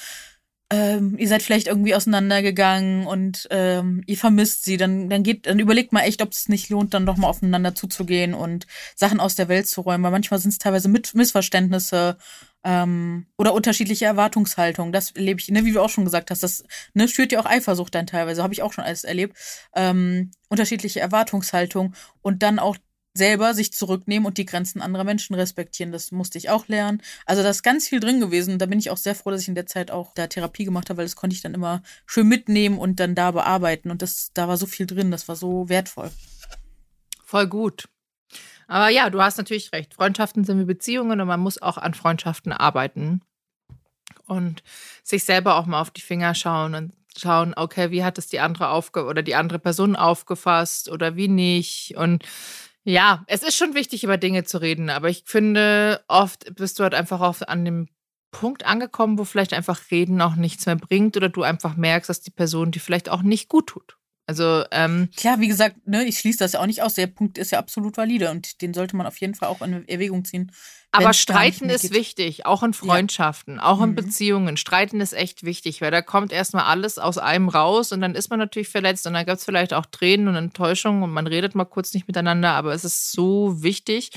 [0.69, 5.59] ähm, ihr seid vielleicht irgendwie auseinandergegangen und ähm, ihr vermisst sie, dann, dann geht, dann
[5.59, 9.35] überlegt mal echt, ob es nicht lohnt, dann doch mal aufeinander zuzugehen und Sachen aus
[9.35, 12.17] der Welt zu räumen, weil manchmal sind es teilweise mit Missverständnisse
[12.67, 14.91] ähm, oder unterschiedliche Erwartungshaltungen.
[14.91, 17.45] Das erlebe ich, ne, wie du auch schon gesagt hast, das ne, schürt ja auch
[17.45, 19.37] Eifersucht dann teilweise, habe ich auch schon alles erlebt.
[19.73, 22.75] Ähm, unterschiedliche Erwartungshaltung und dann auch
[23.13, 25.93] selber sich zurücknehmen und die Grenzen anderer Menschen respektieren.
[25.93, 27.01] Das musste ich auch lernen.
[27.25, 28.59] Also da ist ganz viel drin gewesen.
[28.59, 30.89] Da bin ich auch sehr froh, dass ich in der Zeit auch da Therapie gemacht
[30.89, 33.91] habe, weil das konnte ich dann immer schön mitnehmen und dann da bearbeiten.
[33.91, 36.11] Und das, da war so viel drin, das war so wertvoll.
[37.23, 37.87] Voll gut.
[38.67, 39.93] Aber ja, du hast natürlich recht.
[39.93, 43.21] Freundschaften sind wie Beziehungen und man muss auch an Freundschaften arbeiten.
[44.25, 44.61] Und
[45.03, 48.39] sich selber auch mal auf die Finger schauen und schauen, okay, wie hat es die
[48.39, 51.95] andere aufge oder die andere Person aufgefasst oder wie nicht.
[51.95, 52.23] Und
[52.83, 56.83] ja, es ist schon wichtig, über Dinge zu reden, aber ich finde, oft bist du
[56.83, 57.89] halt einfach auch an dem
[58.31, 62.21] Punkt angekommen, wo vielleicht einfach Reden auch nichts mehr bringt oder du einfach merkst, dass
[62.21, 63.97] die Person dir vielleicht auch nicht gut tut.
[64.27, 66.95] Also, ähm, Klar, wie gesagt, ne, ich schließe das ja auch nicht aus.
[66.95, 69.87] Der Punkt ist ja absolut valide und den sollte man auf jeden Fall auch in
[69.87, 70.51] Erwägung ziehen.
[70.91, 73.63] Aber Streiten ist wichtig, auch in Freundschaften, ja.
[73.63, 73.95] auch in mhm.
[73.95, 74.57] Beziehungen.
[74.57, 78.29] Streiten ist echt wichtig, weil da kommt erstmal alles aus einem raus und dann ist
[78.29, 81.55] man natürlich verletzt und dann gibt es vielleicht auch Tränen und Enttäuschung und man redet
[81.55, 84.11] mal kurz nicht miteinander, aber es ist so wichtig,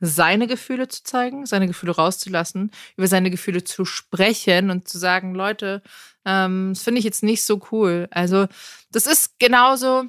[0.00, 5.34] seine Gefühle zu zeigen, seine Gefühle rauszulassen, über seine Gefühle zu sprechen und zu sagen,
[5.34, 5.82] Leute,
[6.24, 8.08] ähm, das finde ich jetzt nicht so cool.
[8.10, 8.46] Also,
[8.90, 10.04] das ist genauso,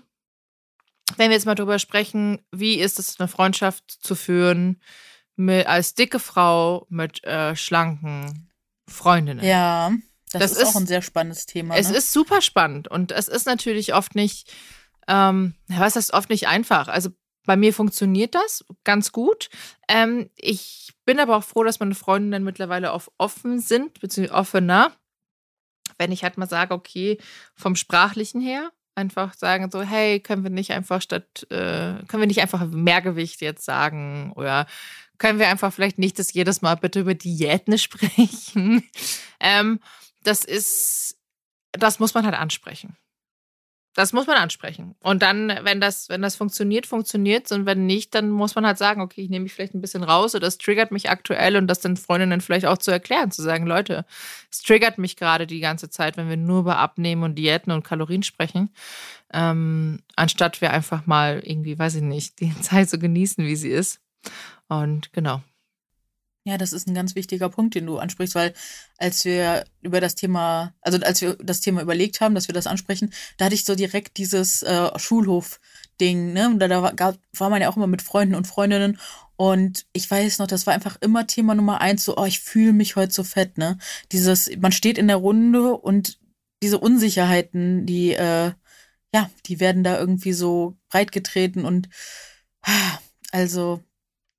[1.17, 4.79] wenn wir jetzt mal drüber sprechen, wie ist es, eine Freundschaft zu führen,
[5.35, 8.49] mit, als dicke Frau mit äh, schlanken
[8.87, 9.43] Freundinnen.
[9.43, 9.91] Ja,
[10.31, 11.75] das, das ist, ist, auch ein sehr spannendes Thema.
[11.75, 11.97] Es ne?
[11.97, 14.51] ist super spannend und es ist natürlich oft nicht,
[15.07, 16.87] ähm, was heißt oft nicht einfach.
[16.87, 17.09] Also
[17.45, 19.49] bei mir funktioniert das ganz gut.
[19.87, 24.91] Ähm, ich bin aber auch froh, dass meine Freundinnen mittlerweile auf offen sind, beziehungsweise offener.
[25.97, 27.17] Wenn ich halt mal sage, okay,
[27.55, 32.27] vom Sprachlichen her, einfach sagen so, hey, können wir nicht einfach statt, äh, können wir
[32.27, 34.65] nicht einfach Mehrgewicht jetzt sagen oder
[35.23, 38.83] können wir einfach vielleicht nicht das jedes Mal bitte über Diäten sprechen.
[39.39, 39.79] ähm,
[40.21, 41.15] das ist,
[41.71, 42.97] das muss man halt ansprechen.
[43.93, 44.95] Das muss man ansprechen.
[44.99, 47.53] Und dann, wenn das, wenn das funktioniert, funktioniert es.
[47.53, 50.03] Und wenn nicht, dann muss man halt sagen, okay, ich nehme mich vielleicht ein bisschen
[50.03, 53.43] raus oder das triggert mich aktuell und das den Freundinnen vielleicht auch zu erklären, zu
[53.43, 54.05] sagen, Leute,
[54.51, 57.83] es triggert mich gerade die ganze Zeit, wenn wir nur über Abnehmen und Diäten und
[57.83, 58.73] Kalorien sprechen,
[59.31, 63.69] ähm, anstatt wir einfach mal irgendwie, weiß ich nicht, die Zeit so genießen, wie sie
[63.69, 64.01] ist.
[64.81, 65.41] Und genau.
[66.45, 68.53] Ja, das ist ein ganz wichtiger Punkt, den du ansprichst, weil
[68.97, 72.67] als wir über das Thema, also als wir das Thema überlegt haben, dass wir das
[72.67, 76.47] ansprechen, da hatte ich so direkt dieses äh, Schulhof-Ding, ne?
[76.47, 78.99] Und da, da war, war man ja auch immer mit Freunden und Freundinnen
[79.37, 82.73] und ich weiß noch, das war einfach immer Thema Nummer eins, so, oh, ich fühle
[82.73, 83.77] mich heute so fett, ne?
[84.11, 86.19] Dieses, man steht in der Runde und
[86.61, 88.51] diese Unsicherheiten, die, äh,
[89.13, 91.89] ja, die werden da irgendwie so breitgetreten und
[93.31, 93.81] also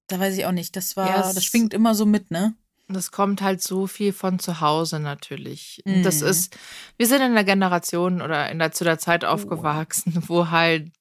[0.06, 0.76] da weiß ich auch nicht.
[0.76, 2.54] Das war, ja, das schwingt immer so mit, ne?
[2.88, 5.80] Das kommt halt so viel von zu Hause natürlich.
[5.86, 6.02] Mhm.
[6.02, 6.56] Das ist,
[6.98, 9.28] wir sind in der Generation oder in der, zu der Zeit oh.
[9.28, 10.92] aufgewachsen, wo halt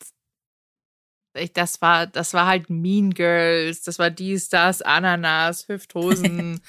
[1.35, 6.61] ich, das war, das war halt Mean Girls, das war dies, das, Ananas, Hüfthosen.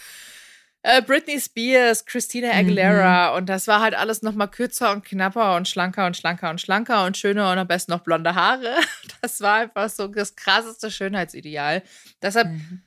[0.87, 3.39] Äh, Britney Spears, Christina Aguilera mhm.
[3.39, 6.61] und das war halt alles noch mal kürzer und knapper und schlanker und schlanker und
[6.61, 8.77] schlanker und schöner und am besten noch blonde Haare.
[9.23, 11.83] Das war einfach so das krasseste Schönheitsideal.
[12.21, 12.83] Deshalb, mhm.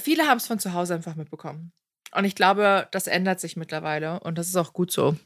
[0.00, 1.72] viele haben es von zu Hause einfach mitbekommen.
[2.12, 5.16] Und ich glaube, das ändert sich mittlerweile und das ist auch gut so.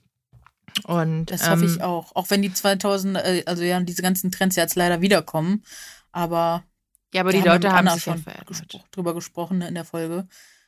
[0.83, 2.17] Und das hoffe ich ähm, auch.
[2.17, 5.63] Auch wenn die 2000, äh, also ja, diese ganzen Trends jetzt leider wiederkommen.
[6.11, 6.65] Aber
[7.15, 10.27] ja, aber die Leute haben sich schon gespro drüber gesprochen ne, in der Folge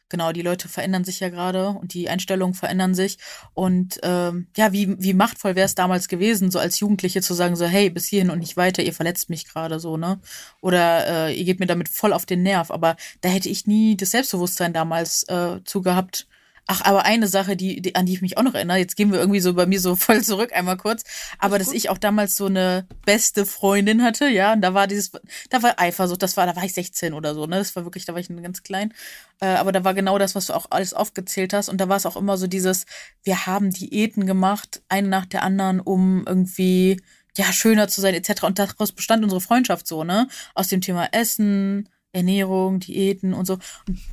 [0.08, 3.18] genau, die Leute verändern sich ja gerade und die Einstellungen verändern sich.
[3.54, 7.56] Und ähm, ja, wie, wie machtvoll wäre es damals gewesen, so als Jugendliche zu sagen,
[7.56, 10.20] so, hey, bis hierhin und nicht weiter, ihr verletzt mich gerade so, ne?
[10.60, 12.70] Oder äh, ihr geht mir damit voll auf den Nerv.
[12.70, 16.26] Aber da hätte ich nie das Selbstbewusstsein damals äh, zu gehabt,
[16.68, 19.12] Ach, aber eine Sache, die, die, an die ich mich auch noch erinnere, jetzt gehen
[19.12, 21.04] wir irgendwie so bei mir so voll zurück einmal kurz,
[21.38, 24.86] aber das dass ich auch damals so eine beste Freundin hatte, ja, und da war
[24.86, 25.10] dieses,
[25.50, 28.04] da war Eifersucht, das war, da war ich 16 oder so, ne, das war wirklich,
[28.04, 28.94] da war ich ganz klein,
[29.40, 31.96] äh, aber da war genau das, was du auch alles aufgezählt hast und da war
[31.96, 32.86] es auch immer so dieses,
[33.24, 37.00] wir haben Diäten gemacht, eine nach der anderen, um irgendwie,
[37.36, 38.44] ja, schöner zu sein, etc.
[38.44, 43.58] Und daraus bestand unsere Freundschaft so, ne, aus dem Thema Essen, Ernährung, Diäten und so.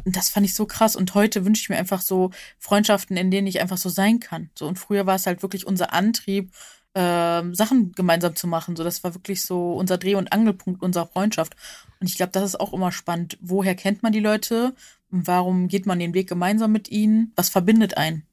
[0.05, 0.95] Und, das fand ich so krass.
[0.95, 4.49] Und heute wünsche ich mir einfach so Freundschaften, in denen ich einfach so sein kann.
[4.55, 6.51] So und früher war es halt wirklich unser Antrieb,
[6.95, 8.75] ähm, Sachen gemeinsam zu machen.
[8.75, 11.55] So, das war wirklich so unser Dreh- und Angelpunkt unserer Freundschaft.
[11.99, 13.37] Und ich glaube, das ist auch immer spannend.
[13.41, 14.75] Woher kennt man die Leute?
[15.09, 17.31] Warum geht man den Weg gemeinsam mit ihnen?
[17.35, 18.23] Was verbindet einen?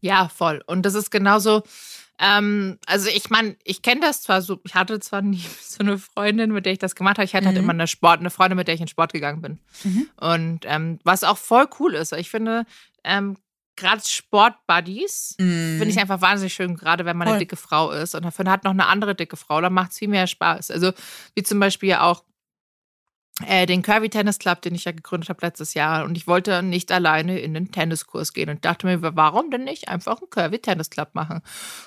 [0.00, 0.62] Ja, voll.
[0.66, 1.62] Und das ist genauso.
[2.20, 5.98] Ähm, also ich meine, ich kenne das zwar so, ich hatte zwar nie so eine
[5.98, 7.24] Freundin, mit der ich das gemacht habe.
[7.24, 7.62] Ich hatte halt Mhm.
[7.64, 9.58] immer eine Sport, eine Freundin, mit der ich in Sport gegangen bin.
[9.84, 10.08] Mhm.
[10.16, 12.64] Und ähm, was auch voll cool ist, ich finde,
[13.04, 13.36] ähm,
[13.76, 17.38] gerade Sport-Buddies finde ich einfach wahnsinnig schön, gerade wenn man eine Voll.
[17.40, 20.08] dicke Frau ist und dafür hat noch eine andere dicke Frau, dann macht es viel
[20.08, 20.70] mehr Spaß.
[20.70, 20.92] Also
[21.34, 22.22] wie zum Beispiel auch
[23.46, 26.04] äh, den Curvy Tennis Club, den ich ja gegründet habe letztes Jahr.
[26.04, 29.88] Und ich wollte nicht alleine in den Tenniskurs gehen und dachte mir, warum denn nicht
[29.88, 31.36] einfach einen Curvy Tennis Club machen?
[31.38, 31.42] Und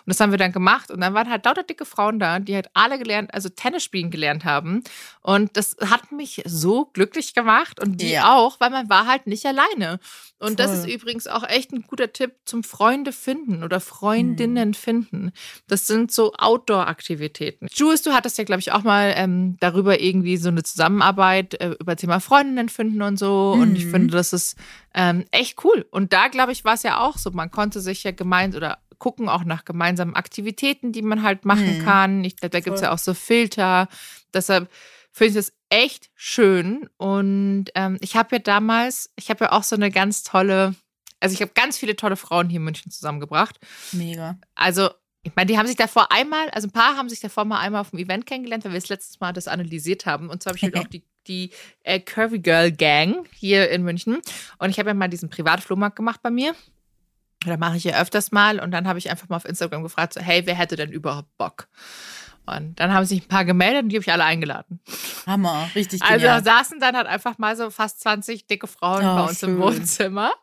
[0.05, 0.91] das haben wir dann gemacht.
[0.91, 4.11] Und dann waren halt lauter dicke Frauen da, die halt alle gelernt, also Tennis spielen
[4.11, 4.83] gelernt haben.
[5.21, 8.35] Und das hat mich so glücklich gemacht und die Ja.
[8.35, 9.99] auch, weil man war halt nicht alleine.
[10.39, 10.79] Und das Voll.
[10.89, 15.31] ist übrigens auch echt ein guter Tipp zum Freunde finden oder Freundinnen finden.
[15.67, 17.67] Das sind so Outdoor-Aktivitäten.
[17.73, 21.75] Jules, du hattest ja, glaube ich, auch mal ähm, darüber irgendwie so eine Zusammenarbeit äh,
[21.79, 23.53] über Thema Freundinnen finden und so.
[23.53, 23.89] Und ich Mhm.
[23.91, 24.57] finde, das ist
[24.93, 25.85] ähm, echt cool.
[25.91, 27.31] Und da, glaube ich, war es ja auch so.
[27.31, 31.77] Man konnte sich ja gemeinsam oder gucken auch nach gemeinsamen Aktivitäten, die man halt machen
[31.77, 31.79] Mhm.
[31.79, 32.23] kann.
[32.23, 33.87] Ich glaube, da gibt es ja auch so Filter.
[34.33, 34.69] Deshalb
[35.11, 36.87] finde ich das echt schön.
[36.97, 40.75] Und ähm, ich habe ja damals, ich habe ja auch so eine ganz tolle,
[41.19, 43.59] also ich habe ganz viele tolle Frauen hier in München zusammengebracht.
[43.91, 44.37] Mega.
[44.55, 44.89] Also,
[45.23, 47.81] ich meine, die haben sich davor einmal, also ein paar haben sich davor mal einmal
[47.81, 50.29] auf dem Event kennengelernt, weil wir das letztes Mal das analysiert haben.
[50.29, 51.51] Und zwar habe ich halt auch die, die
[51.83, 54.21] äh, Curvy Girl Gang hier in München.
[54.59, 56.53] Und ich habe ja mal diesen Privatflohmarkt gemacht bei mir.
[57.45, 58.59] Da mache ich ja öfters mal.
[58.59, 61.35] Und dann habe ich einfach mal auf Instagram gefragt, so, hey, wer hätte denn überhaupt
[61.37, 61.67] Bock?
[62.45, 64.81] Und dann haben sich ein paar gemeldet und die habe ich alle eingeladen.
[65.25, 65.69] Hammer.
[65.75, 66.41] Richtig Also genial.
[66.41, 69.51] da saßen dann halt einfach mal so fast 20 dicke Frauen Oh, bei uns im
[69.51, 69.59] schön.
[69.61, 70.33] Wohnzimmer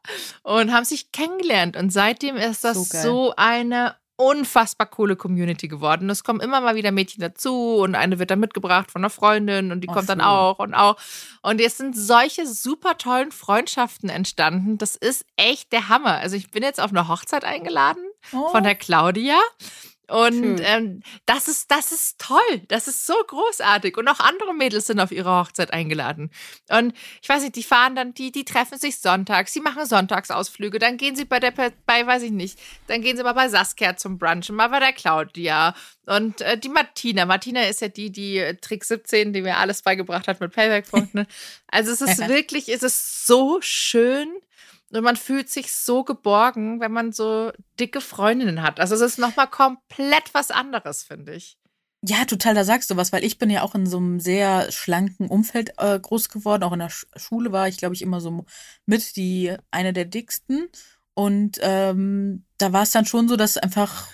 [0.42, 1.76] und haben sich kennengelernt.
[1.76, 6.10] Und seitdem ist das So so, eine unfassbar coole Community geworden.
[6.10, 9.72] Es kommen immer mal wieder Mädchen dazu und eine wird dann mitgebracht von einer Freundin
[9.72, 10.96] und die Oh, kommt dann auch und auch.
[11.42, 14.78] Und jetzt sind solche super tollen Freundschaften entstanden.
[14.78, 16.18] Das ist echt der Hammer.
[16.18, 18.02] Also ich bin jetzt auf eine Hochzeit eingeladen
[18.32, 18.48] Oh.
[18.50, 19.38] von der Claudia.
[20.10, 22.62] Und ähm, das ist, das ist toll.
[22.66, 23.96] Das ist so großartig.
[23.96, 26.30] Und auch andere Mädels sind auf ihre Hochzeit eingeladen.
[26.68, 30.80] Und ich weiß nicht, die fahren dann, die, die treffen sich sonntags, die machen Sonntagsausflüge,
[30.80, 33.96] dann gehen sie bei der, bei, weiß ich nicht, dann gehen sie mal bei Saskia
[33.96, 35.74] zum Brunchen, mal bei der Claudia.
[36.06, 37.24] Und äh, die Martina.
[37.24, 41.26] Martina ist ja die, die äh, Trick 17, die mir alles beigebracht hat mit Payback-Punkten.
[41.68, 44.28] Also es ist wirklich, es ist so schön.
[44.92, 48.80] Und man fühlt sich so geborgen, wenn man so dicke Freundinnen hat.
[48.80, 51.56] Also es ist nochmal komplett was anderes, finde ich.
[52.02, 54.72] Ja, total, da sagst du was, weil ich bin ja auch in so einem sehr
[54.72, 56.62] schlanken Umfeld äh, groß geworden.
[56.62, 58.46] Auch in der Sch Schule war ich, glaube ich, immer so
[58.86, 60.68] mit die eine der dicksten.
[61.14, 64.08] Und ähm, da war es dann schon so, dass einfach,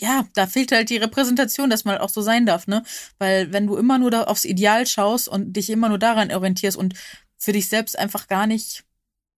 [0.00, 2.82] ja, da fehlt halt die Repräsentation, dass man auch so sein darf, ne?
[3.18, 6.76] Weil wenn du immer nur da aufs Ideal schaust und dich immer nur daran orientierst
[6.76, 6.94] und
[7.38, 8.84] für dich selbst einfach gar nicht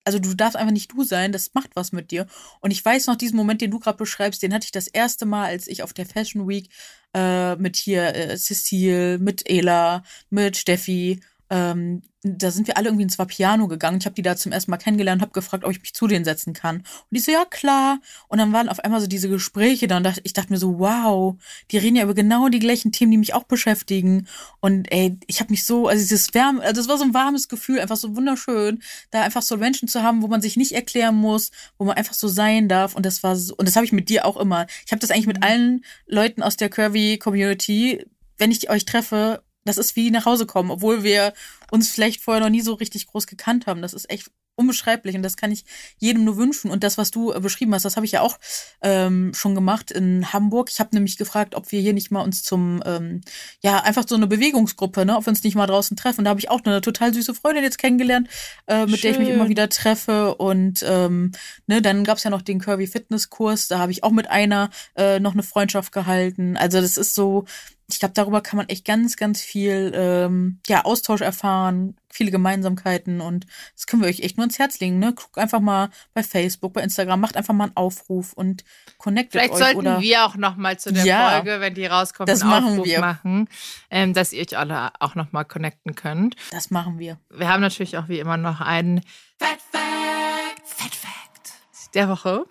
[0.06, 2.26] also du darfst einfach nicht du sein, das macht was mit dir.
[2.60, 5.26] Und ich weiß noch, diesen Moment, den du gerade beschreibst, den hatte ich das erste
[5.26, 6.70] Mal, als ich auf der Fashion Week
[7.12, 13.04] äh, mit hier äh, Cecile, mit Ela, mit Steffi, ähm, da sind wir alle irgendwie
[13.04, 13.98] ins Vapiano gegangen.
[13.98, 16.24] Ich habe die da zum ersten Mal kennengelernt, habe gefragt, ob ich mich zu denen
[16.24, 16.78] setzen kann.
[16.78, 18.00] Und die so, ja klar.
[18.28, 20.78] Und dann waren auf einmal so diese Gespräche da und dachte, ich dachte mir so,
[20.80, 21.37] wow,
[21.70, 24.26] die reden ja über genau die gleichen Themen, die mich auch beschäftigen.
[24.61, 27.48] Und ey, ich habe mich so, also dieses Wärme, also es war so ein warmes
[27.48, 28.82] Gefühl, einfach so wunderschön,
[29.12, 32.14] da einfach so Menschen zu haben, wo man sich nicht erklären muss, wo man einfach
[32.14, 32.96] so sein darf.
[32.96, 34.66] Und das war so, und das habe ich mit dir auch immer.
[34.85, 38.04] Ich habe das eigentlich mit allen Leuten aus der Curvy Community,
[38.38, 41.33] wenn ich euch treffe, das ist wie nach Hause kommen, obwohl wir
[41.70, 43.83] uns vielleicht vorher noch nie so richtig groß gekannt haben.
[43.83, 45.64] Das ist echt unbeschreiblich und das kann ich
[45.98, 46.70] jedem nur wünschen.
[46.70, 48.38] Und das, was du äh, beschrieben hast, das habe ich ja auch
[48.83, 50.70] ähm, schon gemacht in Hamburg.
[50.70, 53.20] Ich habe nämlich gefragt, ob wir hier nicht mal uns zum, ähm,
[53.62, 56.24] ja, einfach so eine Bewegungsgruppe, ne, ob wir uns nicht mal draußen treffen.
[56.24, 58.29] Da habe ich auch eine total süße Freundin jetzt kennengelernt,
[58.66, 59.37] äh, mit der ich mich Schön.
[59.37, 60.35] immer wieder treffe.
[60.37, 61.33] Und ähm,
[61.66, 63.68] ne, dann gab's ja noch den Curvy Fitness Kurs.
[63.68, 66.57] Da habe ich auch mit einer äh, noch eine Freundschaft gehalten.
[66.57, 67.44] Also das ist so,
[67.88, 73.20] ich glaube, darüber kann man echt ganz, ganz viel ähm, ja, Austausch erfahren, viele Gemeinsamkeiten
[73.20, 74.99] und das können wir euch echt nur ins Herz legen.
[74.99, 75.12] Ne?
[75.14, 78.64] Guckt einfach mal bei Facebook, bei Instagram, macht einfach mal einen Aufruf und
[78.99, 79.59] connectet Vielleicht euch.
[79.61, 82.51] sollten oder wir auch noch mal zu der Ja, Folge, wenn die rauskommt, das einen
[82.51, 83.01] machen Aufruf wir.
[83.01, 83.49] machen,
[83.90, 86.35] ähm, dass ihr euch alle auch noch mal connecten könnt.
[86.51, 87.20] Das machen wir.
[87.31, 89.03] Wir haben natürlich auch wie immer noch einen
[89.38, 91.53] Fat Fact, Fat Fact
[91.94, 92.44] der Woche.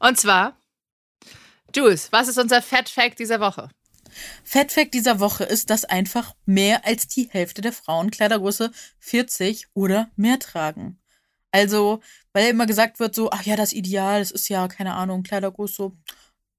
[0.00, 0.54] Und zwar,
[1.74, 3.70] Jules, was ist unser Fat Fact dieser Woche?
[4.44, 9.68] Fat Fact dieser Woche ist, dass einfach mehr als die Hälfte der Frauen Kleidergröße 40
[9.74, 10.98] oder mehr tragen.
[11.52, 12.00] Also,
[12.32, 15.92] weil immer gesagt wird so, ach ja, das Ideal, das ist ja, keine Ahnung, Kleidergröße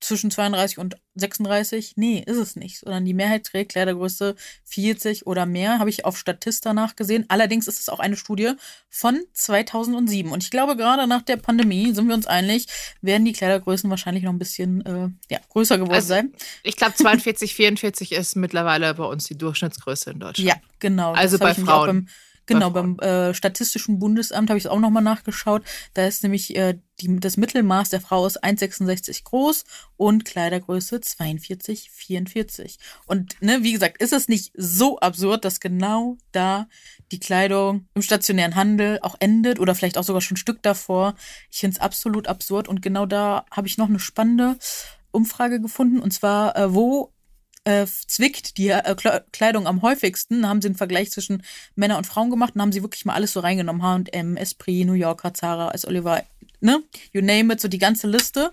[0.02, 1.94] zwischen 32 und 36?
[1.96, 4.36] Nee, ist es nicht, sondern die Mehrheit trägt Kleidergröße
[4.66, 7.26] 40 oder mehr, habe ich auf Statista nachgesehen.
[7.30, 8.52] Allerdings ist es auch eine Studie
[8.90, 12.68] von 2007 und ich glaube, gerade nach der Pandemie sind wir uns einig,
[13.02, 16.34] werden die Kleidergrößen wahrscheinlich noch ein bisschen äh, ja, größer geworden Also, sein.
[16.64, 20.50] Ich glaube, 42, 44 ist mittlerweile bei uns die Durchschnittsgröße in Deutschland.
[20.50, 21.14] Ja, genau.
[21.14, 22.10] Also bei Frauen.
[22.54, 25.64] Genau, beim äh, Statistischen Bundesamt habe ich es auch nochmal nachgeschaut.
[25.94, 29.64] Da ist nämlich äh, die, das Mittelmaß der Frau ist 1,66 groß
[29.98, 32.78] und Kleidergröße 42, 44.
[33.06, 36.68] Und ne, wie gesagt, ist es nicht so absurd, dass genau da
[37.12, 41.16] die Kleidung im stationären Handel auch endet oder vielleicht auch sogar schon ein Stück davor.
[41.50, 44.58] Ich finde es absolut absurd und genau da habe ich noch eine spannende
[45.12, 47.12] Umfrage gefunden und zwar, äh, wo
[47.63, 51.43] äh, zwickt die äh, Kle- Kleidung am häufigsten, haben sie einen Vergleich zwischen
[51.76, 53.84] Männer und Frauen gemacht und haben sie wirklich mal alles so reingenommen.
[53.84, 55.86] H&M, Esprit, New Yorker, Zara, S.
[55.86, 56.24] Oliver,
[56.60, 56.82] ne?
[57.13, 58.52] You name it, so die ganze Liste.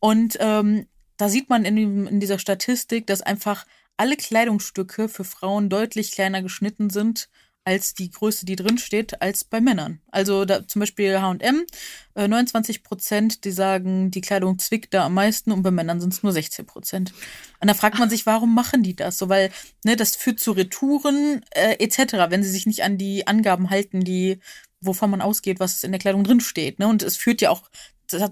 [0.00, 5.68] Und ähm, da sieht man in, in dieser Statistik, dass einfach alle Kleidungsstücke für Frauen
[5.68, 7.28] deutlich kleiner geschnitten sind
[7.64, 10.00] als die Größe, die drin steht, als bei Männern.
[10.10, 11.64] Also da, zum Beispiel H&M,
[12.14, 16.12] äh, 29 Prozent, die sagen, die Kleidung zwickt da am meisten und bei Männern sind
[16.12, 17.14] es nur 16 Prozent.
[17.60, 19.16] Und da fragt man sich, warum machen die das?
[19.16, 19.50] So, weil
[19.84, 24.04] ne, das führt zu Retouren äh, etc., wenn sie sich nicht an die Angaben halten,
[24.04, 24.38] die
[24.86, 26.78] wovon man ausgeht, was in der Kleidung drin steht.
[26.78, 26.86] Ne?
[26.88, 27.62] Und es führt ja auch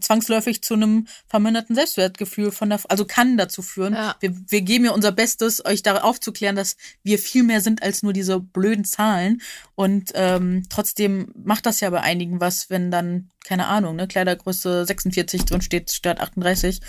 [0.00, 3.94] zwangsläufig zu einem verminderten Selbstwertgefühl von der, also kann dazu führen.
[3.94, 4.16] Ja.
[4.20, 8.02] Wir, wir geben ja unser Bestes, euch da aufzuklären, dass wir viel mehr sind als
[8.02, 9.42] nur diese blöden Zahlen.
[9.74, 14.84] Und ähm, trotzdem macht das ja bei einigen was, wenn dann, keine Ahnung, ne, Kleidergröße
[14.84, 16.80] 46 drin steht statt 38.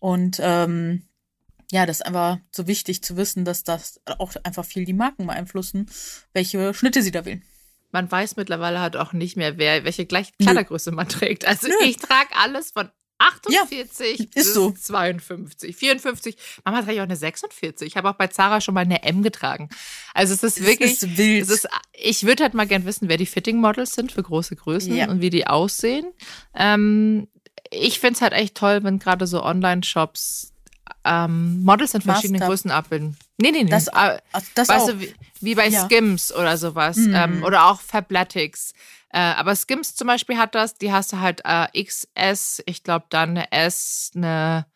[0.00, 1.02] Und ähm,
[1.70, 5.26] ja, das ist einfach so wichtig zu wissen, dass das auch einfach viel die Marken
[5.26, 5.86] beeinflussen,
[6.32, 7.42] welche Schnitte sie da wählen.
[7.90, 11.46] Man weiß mittlerweile halt auch nicht mehr, wer welche gleich Kleidergröße man trägt.
[11.46, 11.74] Also Nö.
[11.84, 14.70] ich trage alles von 48 ist bis so.
[14.70, 16.36] 52, 54.
[16.64, 17.88] Mama trage ich auch eine 46.
[17.88, 19.68] Ich habe auch bei Zara schon mal eine M getragen.
[20.14, 21.42] Also es ist wirklich, ist wild.
[21.42, 24.94] es ist, ich würde halt mal gern wissen, wer die Fitting-Models sind für große Größen
[24.94, 25.08] Ja.
[25.10, 26.06] und wie die aussehen.
[26.54, 27.26] Ähm,
[27.70, 30.52] ich finde es halt echt toll, wenn gerade so Online-Shops
[31.04, 32.48] ähm, Models in verschiedenen Maßstab.
[32.50, 33.16] Größen abbilden.
[33.40, 33.70] Nee, nee, nee.
[33.70, 34.18] Das- Ah,
[34.54, 34.88] das weißt auch.
[34.88, 35.84] du, wie, wie bei Ja.
[35.84, 36.96] Skims oder sowas.
[36.96, 37.14] Mhm.
[37.14, 38.72] Ähm, oder auch Fabletics.
[39.10, 43.06] Äh, aber Skims zum Beispiel hat das, die hast du halt äh, XS, ich glaube
[43.10, 44.66] dann eine S, eine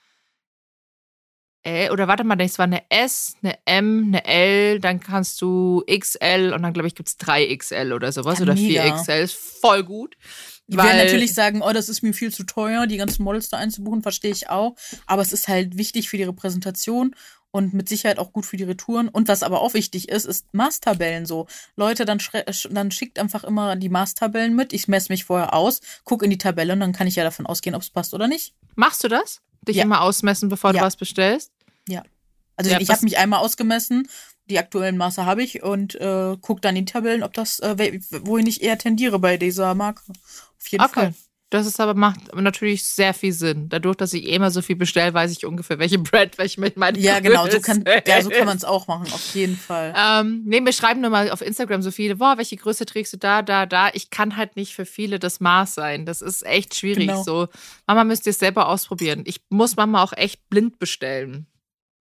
[1.64, 5.84] L, oder warte mal, es war eine S, eine M, eine L, dann kannst du
[5.88, 8.82] XL und dann glaube ich gibt es 3XL oder sowas Ja, oder mega.
[8.96, 9.22] 4XL.
[9.22, 10.16] Ist voll gut.
[10.66, 13.58] Die werden natürlich sagen, oh, das ist mir viel zu teuer, die ganzen Models da
[13.58, 14.74] einzubuchen, verstehe ich auch.
[15.06, 17.14] Aber es ist halt wichtig für die Repräsentation
[17.52, 19.08] und mit Sicherheit auch gut für die Retouren.
[19.08, 21.46] Und was aber auch wichtig ist, ist Maßtabellen so.
[21.76, 22.18] Leute, dann,
[22.70, 24.72] dann schickt einfach immer die Maßtabellen mit.
[24.72, 27.46] Ich messe mich vorher aus, guck in die Tabelle und dann kann ich ja davon
[27.46, 28.54] ausgehen, ob es passt oder nicht.
[28.74, 29.42] Machst du das?
[29.68, 29.84] Dich Ja.
[29.84, 30.80] immer ausmessen, bevor Ja.
[30.80, 31.52] du was bestellst?
[32.54, 34.08] Also Ja, ich habe mich einmal ausgemessen,
[34.50, 37.98] die aktuellen Maße habe ich und äh, guck dann in die Tabellen, ob das, äh,
[38.24, 40.02] wohin ich eher tendiere bei dieser Marke.
[40.10, 40.92] Auf jeden Okay.
[40.94, 41.14] Fall.
[41.52, 43.68] Das ist aber macht natürlich sehr viel Sinn.
[43.68, 46.78] Dadurch, dass ich eh immer so viel bestelle, weiß ich ungefähr, welche Brand, welche mit
[46.78, 49.92] meine Ja, genau, so kann, ja, so kann man es auch machen, auf jeden Fall.
[49.94, 53.18] Ähm, nee, mir schreiben nur mal auf Instagram so viele, boah, welche Größe trägst du
[53.18, 53.90] da, da, da.
[53.92, 56.06] Ich kann halt nicht für viele das Maß sein.
[56.06, 57.08] Das ist echt schwierig.
[57.08, 57.22] Genau.
[57.22, 57.48] So,
[57.86, 59.24] Mama müsst ihr es selber ausprobieren.
[59.26, 61.48] Ich muss Mama auch echt blind bestellen.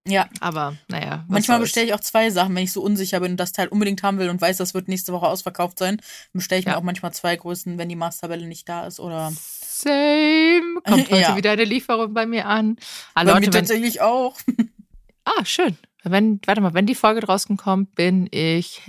[0.08, 1.26] Ja, Aber naja.
[1.28, 4.02] Manchmal bestelle ich auch zwei Sachen, wenn ich so unsicher bin und das Teil unbedingt
[4.02, 6.02] haben will und weiß, das wird nächste Woche ausverkauft sein.
[6.34, 6.72] Bestelle ich Ja.
[6.72, 10.82] mir auch manchmal zwei Größen, wenn die Maßtabelle nicht da ist oder Same.
[10.88, 11.36] Kommt heute Ja.
[11.38, 12.78] wieder eine Lieferung bei mir an.
[13.14, 14.38] Ah, bei mir Leute, wenn, tatsächlich auch.
[15.26, 15.78] ah, schön.
[16.04, 18.82] Wenn, warte mal, wenn die Folge draußen kommt, bin ich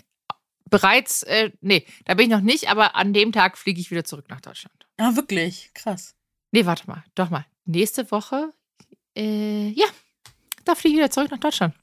[0.70, 4.04] bereits, äh, nee, da bin ich noch nicht, aber an dem Tag fliege ich wieder
[4.04, 4.86] zurück nach Deutschland.
[4.96, 6.14] Ah, wirklich, krass.
[6.52, 7.44] Nee, warte mal, doch mal.
[7.66, 8.54] Nächste Woche,
[9.14, 9.84] äh, ja,
[10.64, 11.74] da fliege ich wieder zurück nach Deutschland.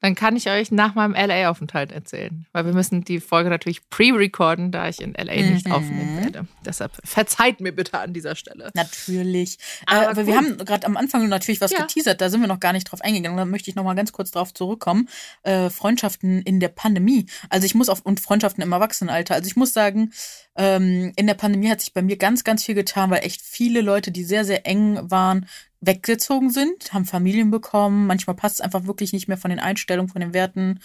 [0.00, 2.46] Dann kann ich euch nach meinem LA-Aufenthalt erzählen.
[2.52, 5.72] Weil wir müssen die Folge natürlich pre-recorden, da ich in LA nicht Mhm.
[5.72, 6.46] aufnehmen werde.
[6.64, 8.70] Deshalb verzeiht mir bitte an dieser Stelle.
[8.74, 9.58] Natürlich.
[9.86, 11.80] Aber äh, aber wir haben gerade am Anfang natürlich was Ja.
[11.80, 13.36] geteasert, da sind wir noch gar nicht drauf eingegangen.
[13.36, 15.08] Da möchte ich noch mal ganz kurz drauf zurückkommen.
[15.42, 17.26] Äh, Freundschaften in der Pandemie.
[17.50, 19.34] Also ich muss auf und Freundschaften im Erwachsenenalter.
[19.34, 20.12] Also ich muss sagen,
[20.58, 23.80] ähm, in der Pandemie hat sich bei mir ganz, ganz viel getan, weil echt viele
[23.80, 25.46] Leute, die sehr, sehr eng waren,
[25.80, 28.06] weggezogen sind, haben Familien bekommen.
[28.08, 30.80] Manchmal passt es einfach wirklich nicht mehr von den Einstellungen, von den Werten.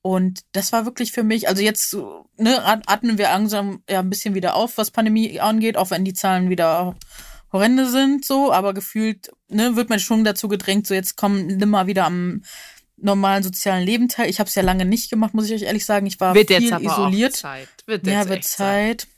[0.00, 1.94] Und das war wirklich für mich, also jetzt
[2.38, 6.04] ne, at- atmen wir langsam ja ein bisschen wieder auf, was Pandemie angeht, auch wenn
[6.04, 6.96] die Zahlen wieder
[7.52, 11.68] horrende sind, so, aber gefühlt, ne, wird man schon dazu gedrängt, so jetzt komm, nimm
[11.70, 12.42] mal wieder am
[12.96, 14.28] normalen sozialen Leben teil.
[14.30, 16.06] Ich habe es ja lange nicht gemacht, muss ich euch ehrlich sagen.
[16.06, 17.34] Ich war Wird viel jetzt aber isoliert.
[17.34, 17.68] auch Zeit.
[17.86, 19.00] Wird Ja, jetzt wird echt Zeit.
[19.02, 19.08] Zeit.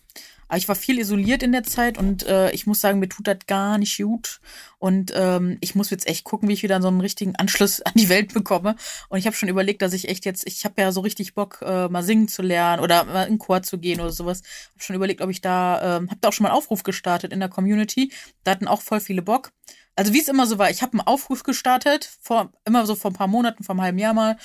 [0.51, 3.29] Aber ich war viel isoliert in der Zeit und äh, ich muss sagen, mir tut
[3.29, 4.41] das gar nicht gut.
[4.81, 7.93] Und ähm, ich muss jetzt echt gucken, wie ich wieder so einen richtigen Anschluss an
[7.95, 8.75] die Welt bekomme.
[9.11, 11.61] Und ich habe schon überlegt, dass ich echt jetzt, ich habe ja so richtig Bock,
[11.63, 14.43] äh, mal singen zu lernen oder mal in Chor zu gehen oder sowas.
[14.73, 17.33] Habe schon überlegt, ob ich da, ähm, habe da auch schon mal einen Aufruf gestartet
[17.33, 18.13] in der Community.
[18.43, 19.53] Da hatten auch voll viele Bock.
[19.95, 23.13] Also wie es immer so war, ich habe einen Aufruf gestartet, vor, immer so vor
[23.13, 24.37] ein paar Monaten, vor einem halben Jahr mal.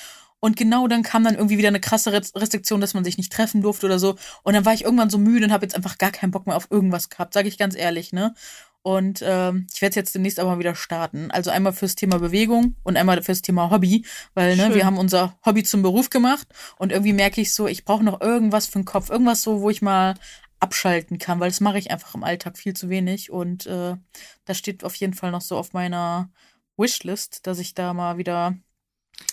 [0.46, 3.64] Und genau dann kam dann irgendwie wieder eine krasse Restriktion, dass man sich nicht treffen
[3.64, 4.16] durfte oder so.
[4.44, 6.56] Und dann war ich irgendwann so müde und habe jetzt einfach gar keinen Bock mehr
[6.56, 8.36] auf irgendwas gehabt, sage ich ganz ehrlich, ne?
[8.84, 11.32] Und ähm, ich werde jetzt demnächst aber mal wieder starten.
[11.32, 15.36] Also einmal fürs Thema Bewegung und einmal fürs Thema Hobby, weil ne, wir haben unser
[15.44, 18.86] Hobby zum Beruf gemacht und irgendwie merke ich so, ich brauche noch irgendwas für den
[18.86, 20.14] Kopf, irgendwas so, wo ich mal
[20.60, 23.96] abschalten kann, weil das mache ich einfach im Alltag viel zu wenig und äh,
[24.46, 26.30] das steht auf jeden Fall noch so auf meiner
[26.78, 28.54] Wishlist, dass ich da mal wieder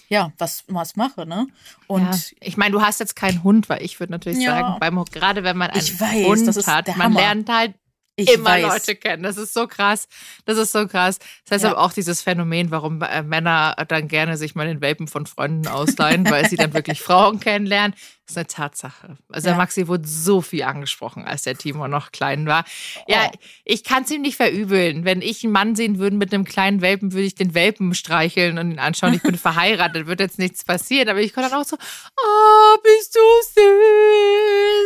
[0.09, 1.47] ja, was, was mache, ne?
[1.87, 4.77] Und ja, ich meine, du hast jetzt keinen Hund, weil ich würde natürlich ja, sagen,
[4.79, 7.75] beim, gerade wenn man einen weiß, Hund hat, man lernt halt
[8.17, 8.63] ich immer weiß.
[8.63, 9.23] Leute kennen.
[9.23, 10.07] Das ist so krass.
[10.45, 11.19] Das ist so krass.
[11.45, 11.71] Das heißt ja.
[11.71, 15.67] aber auch dieses Phänomen, warum äh, Männer dann gerne sich mal den Welpen von Freunden
[15.67, 17.95] ausleihen, weil sie dann wirklich Frauen kennenlernen
[18.33, 19.17] ist eine Tatsache.
[19.31, 19.53] Also ja.
[19.53, 22.65] der Maxi wurde so viel angesprochen, als der Timo noch klein war.
[23.07, 23.39] Ja, oh.
[23.65, 25.05] ich kann es ihm nicht verübeln.
[25.05, 28.59] Wenn ich einen Mann sehen würde mit einem kleinen Welpen, würde ich den Welpen streicheln
[28.59, 29.15] und ihn anschauen.
[29.15, 31.09] Ich bin verheiratet, wird jetzt nichts passieren.
[31.09, 33.21] Aber ich konnte dann auch so, oh, bist du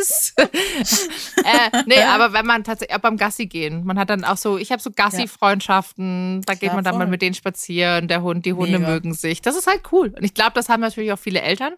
[0.00, 0.34] süß.
[1.44, 4.58] äh, nee, aber wenn man tatsächlich, auch beim Gassi gehen, man hat dann auch so,
[4.58, 8.52] ich habe so Gassi-Freundschaften, da geht man dann mal mit denen spazieren, der Hund, die
[8.52, 8.90] Hunde Mega.
[8.90, 9.42] mögen sich.
[9.42, 10.12] Das ist halt cool.
[10.16, 11.74] Und ich glaube, das haben natürlich auch viele Eltern,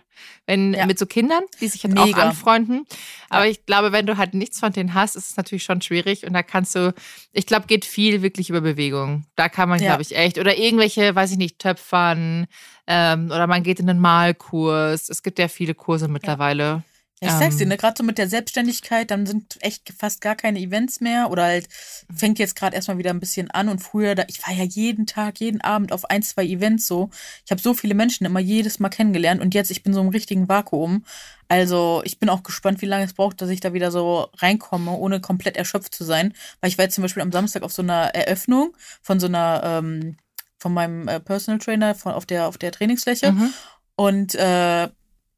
[0.46, 0.86] wenn ja.
[0.86, 2.18] mit so Kindern die sich jetzt Mega.
[2.18, 2.86] auch anfreunden.
[3.28, 3.50] Aber ja.
[3.50, 6.26] ich glaube, wenn du halt nichts von denen hast, ist es natürlich schon schwierig.
[6.26, 6.94] Und da kannst du,
[7.32, 9.26] ich glaube, geht viel wirklich über Bewegung.
[9.36, 9.88] Da kann man, ja.
[9.88, 10.38] glaube ich, echt.
[10.38, 12.46] Oder irgendwelche, weiß ich nicht, Töpfern.
[12.86, 15.08] Ähm, oder man geht in einen Malkurs.
[15.08, 16.82] Es gibt ja viele Kurse mittlerweile.
[17.20, 17.70] Ich sag's dir, ähm.
[17.70, 21.44] ne, gerade so mit der Selbstständigkeit, dann sind echt fast gar keine Events mehr oder
[21.44, 21.68] halt
[22.14, 25.06] fängt jetzt gerade erstmal wieder ein bisschen an und früher, da, ich war ja jeden
[25.06, 27.10] Tag, jeden Abend auf ein, zwei Events so.
[27.44, 30.08] Ich habe so viele Menschen immer jedes Mal kennengelernt und jetzt, ich bin so im
[30.08, 31.04] richtigen Vakuum.
[31.48, 34.92] Also ich bin auch gespannt, wie lange es braucht, dass ich da wieder so reinkomme,
[34.92, 36.34] ohne komplett erschöpft zu sein.
[36.60, 39.62] Weil ich war jetzt zum Beispiel am Samstag auf so einer Eröffnung von so einer,
[39.64, 40.16] ähm,
[40.58, 43.32] von meinem äh, Personal Trainer von, auf, der, auf der Trainingsfläche.
[43.32, 43.54] Mhm.
[43.96, 44.88] Und äh,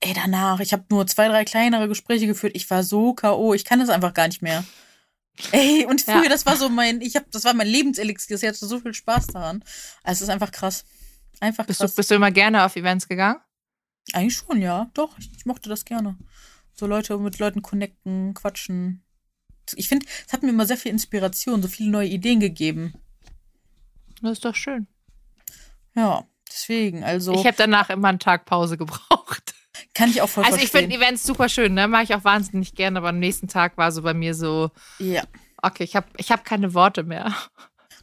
[0.01, 2.57] ey, danach, ich habe nur zwei, drei kleinere Gespräche geführt.
[2.57, 4.65] Ich war so K.O., ich kann das einfach gar nicht mehr.
[5.53, 6.29] Ey, und früher, ja.
[6.29, 8.37] das war so mein, ich habe, das war mein Lebenselixier.
[8.37, 9.65] Ich hatte so viel Spaß daran.
[10.03, 10.85] Also, es ist einfach krass.
[11.41, 11.79] Einfach krass.
[11.79, 13.41] Bist du, bist du immer gerne auf Events gegangen?
[14.13, 14.91] Eigentlich schon, ja.
[14.95, 16.17] Doch, ich, ich mochte das gerne.
[16.75, 19.03] So Leute mit Leuten connecten, quatschen.
[19.75, 22.95] Ich finde, es hat mir immer sehr viel Inspiration, so viele neue Ideen gegeben.
[24.21, 24.87] Das ist doch schön.
[25.95, 27.35] Ja, deswegen, also.
[27.35, 29.50] Ich habe danach immer einen Tag Pause gebraucht.
[30.01, 31.87] Kann ich auch voll Also ich finde Events super schön, ne?
[31.87, 35.23] Mache ich auch wahnsinnig gerne, aber am nächsten Tag war so bei mir so, ja.
[35.61, 37.35] okay, ich habe ich hab keine Worte mehr.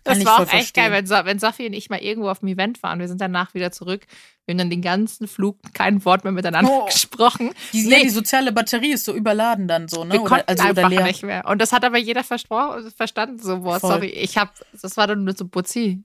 [0.04, 0.92] Das war auch echt verstehen.
[0.92, 3.00] geil, wenn, wenn Sophie und ich mal irgendwo auf dem Event waren.
[3.00, 4.06] Wir sind danach wieder zurück.
[4.46, 6.86] Wir haben dann den ganzen Flug kein Wort mehr miteinander oh.
[6.92, 7.52] gesprochen.
[7.74, 7.98] Die, nee.
[7.98, 10.14] ja, die soziale Batterie ist so überladen dann so, ne?
[10.14, 11.04] Wir oder, also, einfach oder leer.
[11.04, 11.46] nicht mehr.
[11.46, 13.40] Und das hat aber jeder verstanden.
[13.40, 13.92] So, boah, Voll.
[13.92, 16.04] sorry, ich hab, das war dann nur so Butzi.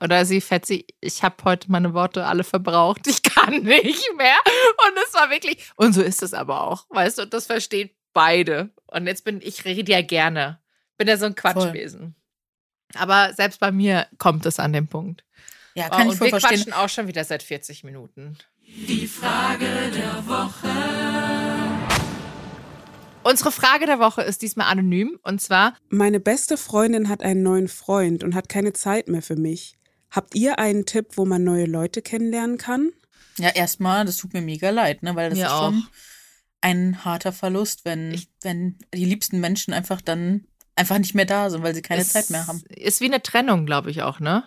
[0.00, 3.06] Oder sie, Fetzi, ich habe heute meine Worte alle verbraucht.
[3.06, 4.36] Ich kann nicht mehr.
[4.86, 5.70] Und es war wirklich.
[5.76, 6.86] Und so ist es aber auch.
[6.90, 8.70] Weißt du, das versteht beide.
[8.86, 10.60] Und jetzt bin ich rede ja gerne.
[10.96, 12.14] Bin ja so ein Quatschwesen.
[12.94, 15.24] Aber selbst bei mir kommt es an den Punkt.
[15.74, 16.58] Ja, kann oh, ich voll wir verstehen.
[16.58, 18.36] quatschen auch schon wieder seit 40 Minuten.
[18.66, 20.68] Die Frage der Woche.
[23.24, 27.68] Unsere Frage der Woche ist diesmal anonym und zwar: Meine beste Freundin hat einen neuen
[27.68, 29.76] Freund und hat keine Zeit mehr für mich.
[30.12, 32.92] Habt ihr einen Tipp, wo man neue Leute kennenlernen kann?
[33.38, 35.86] Ja, erstmal, das tut mir mega leid, ne, weil das mir ist schon
[36.60, 40.46] ein harter Verlust, wenn, ich, wenn die liebsten Menschen einfach dann
[40.76, 42.62] einfach nicht mehr da sind, weil sie keine Zeit mehr haben.
[42.68, 44.44] Ist wie eine Trennung, glaube ich auch, ne?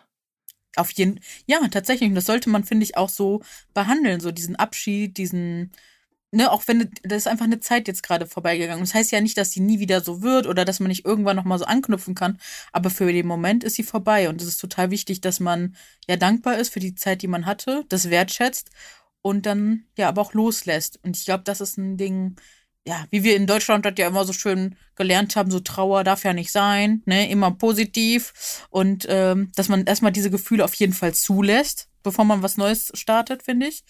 [0.75, 2.09] Auf jeden Ja, tatsächlich.
[2.09, 3.41] Und das sollte man, finde ich, auch so
[3.73, 4.19] behandeln.
[4.19, 5.71] So diesen Abschied, diesen,
[6.35, 8.83] ne, auch wenn das ist einfach eine Zeit jetzt gerade vorbeigegangen.
[8.83, 11.35] Das heißt ja nicht, dass sie nie wieder so wird oder dass man nicht irgendwann
[11.35, 12.39] nochmal so anknüpfen kann.
[12.71, 14.29] Aber für den Moment ist sie vorbei.
[14.29, 15.75] Und es ist total wichtig, dass man
[16.07, 18.69] ja dankbar ist für die Zeit, die man hatte, das wertschätzt
[19.21, 20.99] und dann ja aber auch loslässt.
[21.03, 22.35] Und ich glaube, das ist ein Ding,
[22.85, 26.23] ja, wie wir in Deutschland das ja immer so schön gelernt haben, so Trauer darf
[26.23, 30.93] ja nicht sein, ne, immer positiv und ähm, dass man erstmal diese Gefühle auf jeden
[30.93, 33.83] Fall zulässt, bevor man was Neues startet, finde ich.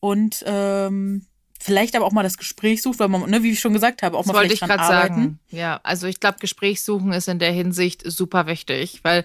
[0.00, 1.26] Und ähm,
[1.62, 4.16] vielleicht aber auch mal das Gespräch sucht, weil man, ne, wie ich schon gesagt habe,
[4.16, 5.38] auch das mal wollte vielleicht ich gerade sagen.
[5.48, 9.24] Ja, also ich glaube, Gespräch suchen ist in der Hinsicht super wichtig, weil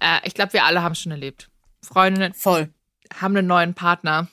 [0.00, 1.50] äh, ich glaube, wir alle haben schon erlebt.
[1.82, 2.72] Freundinnen Voll.
[3.20, 4.28] haben einen neuen Partner.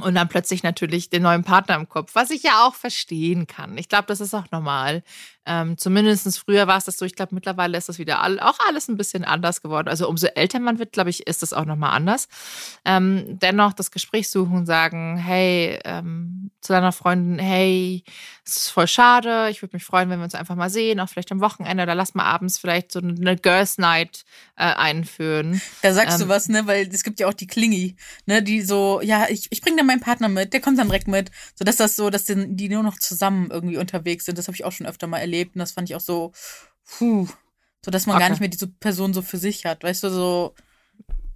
[0.00, 3.76] und dann plötzlich natürlich den neuen Partner im Kopf, was ich ja auch verstehen kann.
[3.78, 5.02] Ich glaube, das ist auch normal.
[5.48, 7.04] Ähm, Zumindest früher war es das so.
[7.04, 9.88] Ich glaube, mittlerweile ist das wieder all, auch alles ein bisschen anders geworden.
[9.88, 12.28] Also umso älter man wird, glaube ich, ist das auch nochmal anders.
[12.84, 18.04] Ähm, dennoch das Gespräch suchen und sagen, hey, ähm, zu deiner Freundin, hey,
[18.44, 19.48] es ist voll schade.
[19.50, 21.94] Ich würde mich freuen, wenn wir uns einfach mal sehen, auch vielleicht am Wochenende oder
[21.94, 24.24] lass mal abends vielleicht so eine Girls Night
[24.56, 25.60] äh, einführen.
[25.82, 26.66] Da sagst du Ähm, was, ne?
[26.66, 27.96] Weil es gibt ja auch die Klingi,
[28.26, 28.42] ne?
[28.42, 31.30] Die so, ja, ich, ich bringe dann meinen Partner mit, der kommt dann direkt mit.
[31.54, 34.36] So dass das so, dass die nur noch zusammen irgendwie unterwegs sind.
[34.38, 35.37] Das habe ich auch schon öfter mal erlebt.
[35.46, 36.32] Und das fand ich auch so,
[36.98, 37.26] puh.
[37.84, 38.30] So dass man gar Okay.
[38.32, 39.84] nicht mehr diese Person so für sich hat.
[39.84, 40.54] Weißt du, so,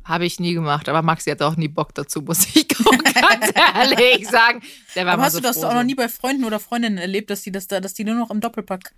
[0.04, 2.66] Habe ich nie gemacht, aber Maxi hat auch nie Bock dazu, muss ich
[3.14, 4.60] ganz ehrlich sagen.
[4.96, 6.98] Der war Aber hast so du das froh, auch noch nie bei Freunden oder Freundinnen
[6.98, 8.92] erlebt, dass die das da, dass die nur noch im Doppelpack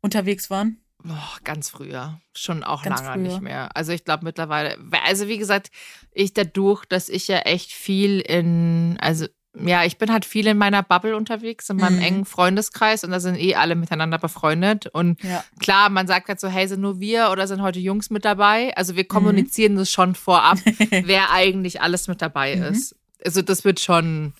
[0.00, 0.78] unterwegs waren?
[1.04, 2.20] Boah, ganz früher.
[2.36, 3.22] Schon auch Ganz lange früher.
[3.22, 3.76] nicht mehr.
[3.76, 5.70] Also ich glaube mittlerweile, also wie gesagt,
[6.10, 10.58] ich dadurch, dass ich ja echt viel in, also ja, ich bin halt viel in
[10.58, 12.02] meiner Bubble unterwegs, in meinem Mhm.
[12.02, 14.86] engen Freundeskreis und da sind eh alle miteinander befreundet.
[14.86, 15.44] Und Ja.
[15.58, 18.76] klar, man sagt halt so, hey, sind nur wir oder sind heute Jungs mit dabei?
[18.76, 18.96] Also Mhm.
[18.98, 20.58] wir kommunizieren das schon vorab,
[20.90, 22.62] wer eigentlich alles mit dabei Mhm.
[22.62, 22.94] ist.
[23.24, 24.32] Also das wird schon,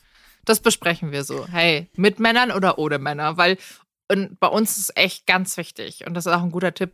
[0.44, 1.46] das besprechen wir so.
[1.48, 3.36] Hey, mit Männern oder ohne Männer?
[3.36, 3.56] Weil
[4.10, 6.92] und bei uns ist echt ganz wichtig und das ist auch ein guter Tipp.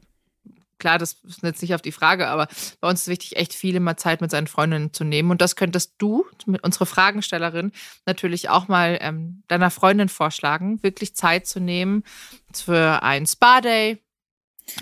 [0.78, 2.48] Klar, das ist jetzt nicht auf die Frage, aber
[2.80, 5.30] bei uns ist wichtig, echt viel immer Zeit mit seinen Freundinnen zu nehmen.
[5.30, 7.72] Und das könntest du, mit unsere Fragenstellerin,
[8.06, 12.04] natürlich auch mal ähm, deiner Freundin vorschlagen, wirklich Zeit zu nehmen
[12.52, 14.02] für ein Spa-Day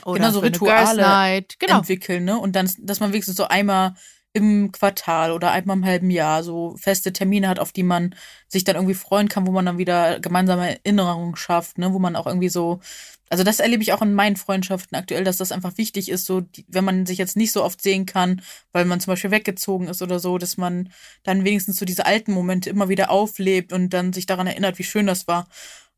[0.05, 1.57] oder Genau, so Rituale Night.
[1.59, 1.78] Genau.
[1.78, 2.38] entwickeln, ne?
[2.38, 3.95] Und dann, dass man wenigstens so einmal
[4.34, 8.14] im Quartal oder einmal im halben Jahr so feste Termine hat, auf die man
[8.48, 11.92] sich dann irgendwie freuen kann, wo man dann wieder gemeinsame Erinnerungen schafft, ne?
[11.92, 12.80] Wo man auch irgendwie so,
[13.28, 16.40] also das erlebe ich auch in meinen Freundschaften aktuell, dass das einfach wichtig ist, so,
[16.40, 19.88] die, wenn man sich jetzt nicht so oft sehen kann, weil man zum Beispiel weggezogen
[19.88, 20.90] ist oder so, dass man
[21.24, 24.84] dann wenigstens so diese alten Momente immer wieder auflebt und dann sich daran erinnert, wie
[24.84, 25.46] schön das war.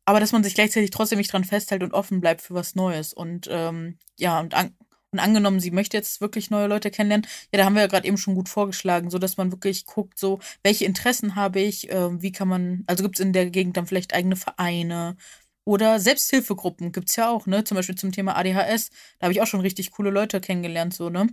[0.05, 3.11] Aber dass man sich gleichzeitig trotzdem nicht dran festhält und offen bleibt für was Neues.
[3.13, 4.75] Und ähm, ja, und, an,
[5.15, 8.07] und angenommen, sie möchte jetzt wirklich neue Leute kennenlernen, ja, da haben wir ja gerade
[8.07, 12.21] eben schon gut vorgeschlagen, so dass man wirklich guckt, so, welche Interessen habe ich, ähm,
[12.21, 15.15] wie kann man, also gibt es in der Gegend dann vielleicht eigene Vereine
[15.63, 17.63] oder Selbsthilfegruppen gibt's ja auch, ne?
[17.63, 18.91] Zum Beispiel zum Thema ADHS.
[19.17, 21.27] Da habe ich auch schon richtig coole Leute kennengelernt, so, ne?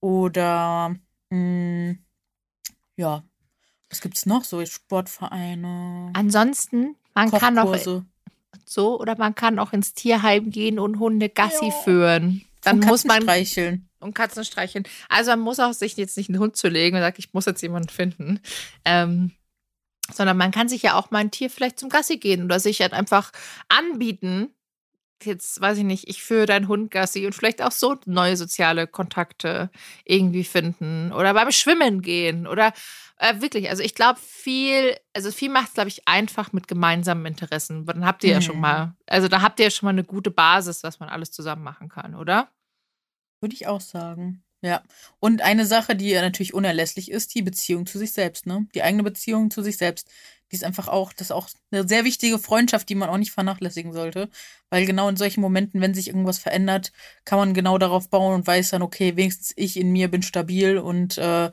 [0.00, 0.94] Oder
[1.30, 1.96] mh,
[2.96, 3.24] ja,
[3.90, 4.44] was gibt's noch?
[4.44, 8.04] So Sportvereine, Ansonsten, man kann auch Kochkurse.
[8.64, 11.70] so oder man kann auch ins Tierheim gehen und Hunde Gassi Ja.
[11.72, 12.44] führen.
[12.62, 13.88] Dann Und muss Katzen man streicheln.
[14.00, 14.84] und Katzen streicheln.
[15.08, 17.62] Also man muss auch sich jetzt nicht einen Hund zulegen und sagt, ich muss jetzt
[17.62, 18.40] jemanden finden.
[18.84, 19.32] Ähm,
[20.12, 22.80] sondern man kann sich ja auch mal ein Tier vielleicht zum Gassi gehen oder sich
[22.80, 23.32] halt einfach
[23.68, 24.54] anbieten.
[25.24, 28.86] Jetzt weiß ich nicht, ich führe deinen Hund Gassi und vielleicht auch so neue soziale
[28.86, 29.70] Kontakte
[30.04, 32.72] irgendwie finden oder beim Schwimmen gehen oder
[33.18, 33.70] äh, wirklich.
[33.70, 37.86] Also ich glaube viel, also viel macht es glaube ich einfach mit gemeinsamen Interessen.
[37.86, 38.60] Dann habt ihr ja schon Mhm.
[38.62, 41.62] mal, also da habt ihr ja schon mal eine gute Basis, was man alles zusammen
[41.62, 42.48] machen kann, oder?
[43.40, 44.44] Würde ich auch sagen.
[44.64, 44.82] Ja.
[45.18, 48.66] Und eine Sache, die ja natürlich unerlässlich ist, die Beziehung zu sich selbst, ne?
[48.74, 50.08] Die eigene Beziehung zu sich selbst.
[50.52, 53.32] Die ist einfach auch, das ist auch eine sehr wichtige Freundschaft, die man auch nicht
[53.32, 54.28] vernachlässigen sollte.
[54.70, 56.92] Weil genau in solchen Momenten, wenn sich irgendwas verändert,
[57.24, 60.78] kann man genau darauf bauen und weiß dann, okay, wenigstens ich in mir bin stabil
[60.78, 61.50] und äh,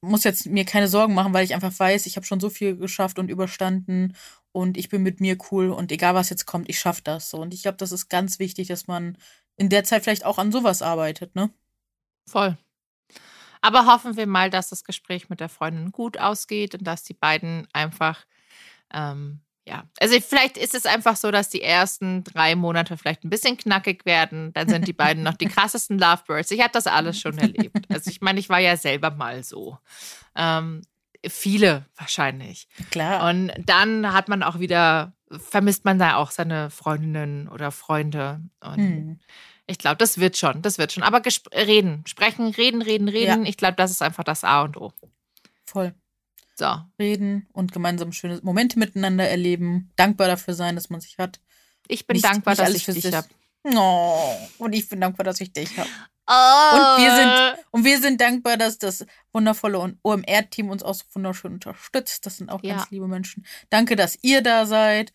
[0.00, 2.76] muss jetzt mir keine Sorgen machen, weil ich einfach weiß, ich habe schon so viel
[2.76, 4.16] geschafft und überstanden
[4.52, 7.38] und ich bin mit mir cool und egal was jetzt kommt, ich schaffe das so.
[7.38, 9.16] Und ich glaube, das ist ganz wichtig, dass man
[9.56, 11.50] in der Zeit vielleicht auch an sowas arbeitet, ne?
[12.28, 12.56] Voll.
[13.60, 17.14] Aber hoffen wir mal, dass das Gespräch mit der Freundin gut ausgeht und dass die
[17.14, 18.24] beiden einfach,
[18.92, 23.30] ähm, ja, also vielleicht ist es einfach so, dass die ersten drei Monate vielleicht ein
[23.30, 24.52] bisschen knackig werden.
[24.54, 26.50] Dann sind die beiden noch die krassesten Lovebirds.
[26.50, 27.86] Ich habe das alles schon erlebt.
[27.90, 29.78] Also ich meine, ich war ja selber mal so.
[30.34, 30.82] Ähm,
[31.28, 32.66] viele wahrscheinlich.
[32.90, 33.28] Klar.
[33.28, 38.40] Und dann hat man auch wieder, vermisst man da auch seine Freundinnen oder Freunde.
[38.60, 39.20] Und Hm.
[39.70, 41.02] Ich glaube, das wird schon, das wird schon.
[41.02, 43.46] Aber gesp- reden, sprechen, reden, reden, reden.
[43.46, 44.92] Ich glaube, das ist einfach das A und O.
[45.64, 45.94] Voll.
[46.56, 46.78] So.
[46.98, 49.90] Reden und gemeinsam schöne Momente miteinander erleben.
[49.96, 51.40] Dankbar dafür sein, dass man sich hat.
[51.88, 53.28] Ich bin Nicht- dankbar, nicht dass ich für dich habe.
[53.64, 55.88] Oh, und ich bin dankbar, dass ich dich habe.
[56.26, 56.76] Oh.
[56.96, 61.54] Und wir sind, und wir sind dankbar, dass das wundervolle OMR-Team uns auch so wunderschön
[61.54, 62.24] unterstützt.
[62.24, 62.76] Das sind auch Ja.
[62.76, 63.44] ganz liebe Menschen.
[63.68, 65.12] Danke, dass ihr da seid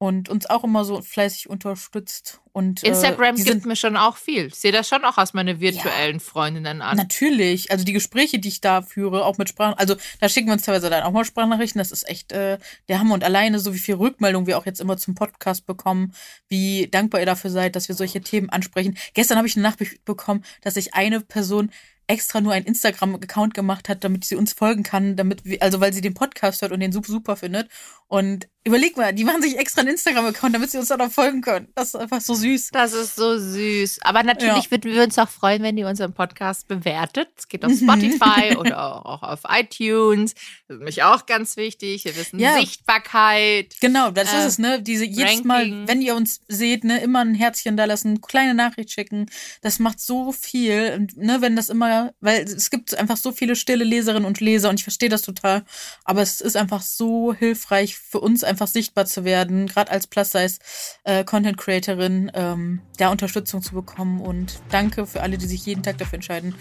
[0.00, 2.40] und uns auch immer so fleißig unterstützt.
[2.52, 4.46] Und, Instagram äh, gibt sind mir schon auch viel.
[4.46, 6.96] Ich sehe das schon auch aus meine virtuellen Freundinnen an.
[6.96, 10.54] Natürlich, also die Gespräche, die ich da führe, auch mit Sprachen, also da schicken wir
[10.54, 12.56] uns teilweise dann auch mal Sprachnachrichten, das ist echt äh,
[12.88, 16.14] der Hammer und alleine, so wie viel Rückmeldung wir auch jetzt immer zum Podcast bekommen,
[16.48, 18.96] wie dankbar ihr dafür seid, dass wir solche Themen ansprechen.
[19.12, 21.70] Gestern habe ich eine Nachricht bekommen, dass sich eine Person
[22.10, 25.92] extra nur einen Instagram-Account gemacht hat, damit sie uns folgen kann, damit wir, also weil
[25.92, 27.68] sie den Podcast hört und den super, super findet.
[28.12, 31.42] Und überleg mal, die machen sich extra einen Instagram-Account, damit sie uns dann noch folgen
[31.42, 31.68] können.
[31.76, 32.70] Das ist einfach so süß.
[32.72, 34.00] Das ist so süß.
[34.02, 34.70] Aber natürlich Ja.
[34.72, 37.28] würden wir uns auch freuen, wenn ihr unseren Podcast bewertet.
[37.38, 40.34] Es geht auf Spotify oder auch auf iTunes.
[40.34, 42.04] Das ist nämlich auch ganz wichtig.
[42.04, 42.54] Wir wissen Ja.
[42.58, 43.76] Sichtbarkeit.
[43.80, 44.82] Genau, das Äh, ist es, ne?
[44.82, 45.86] Diese jedes Mal, Ranking.
[45.88, 49.26] wenn ihr uns seht, ne, immer ein Herzchen da lassen, kleine Nachricht schicken.
[49.62, 50.94] Das macht so viel.
[50.96, 54.68] Und, ne, wenn das immer, weil es gibt einfach so viele stille Leserinnen und Leser
[54.68, 55.64] und ich verstehe das total.
[56.04, 60.58] Aber es ist einfach so hilfreich für uns, einfach sichtbar zu werden, gerade als Plus-Size
[61.04, 64.20] äh, Content Creatorin, ähm, da Unterstützung zu bekommen.
[64.20, 66.54] Und danke für alle, die sich jeden Tag dafür entscheiden,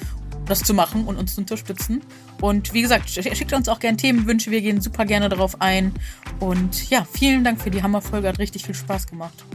[0.46, 2.02] das zu machen und uns zu unterstützen.
[2.42, 5.94] Und wie gesagt, sch- schickt uns auch gerne Themenwünsche, wir gehen super gerne darauf ein.
[6.40, 9.46] Und ja, vielen Dank für die Hammerfolge, hat richtig viel Spaß gemacht.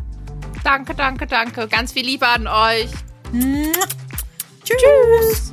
[0.62, 1.68] Danke, danke, danke.
[1.68, 2.90] Ganz viel Liebe an euch.
[3.32, 3.72] Mua.
[4.64, 5.52] Tschüss.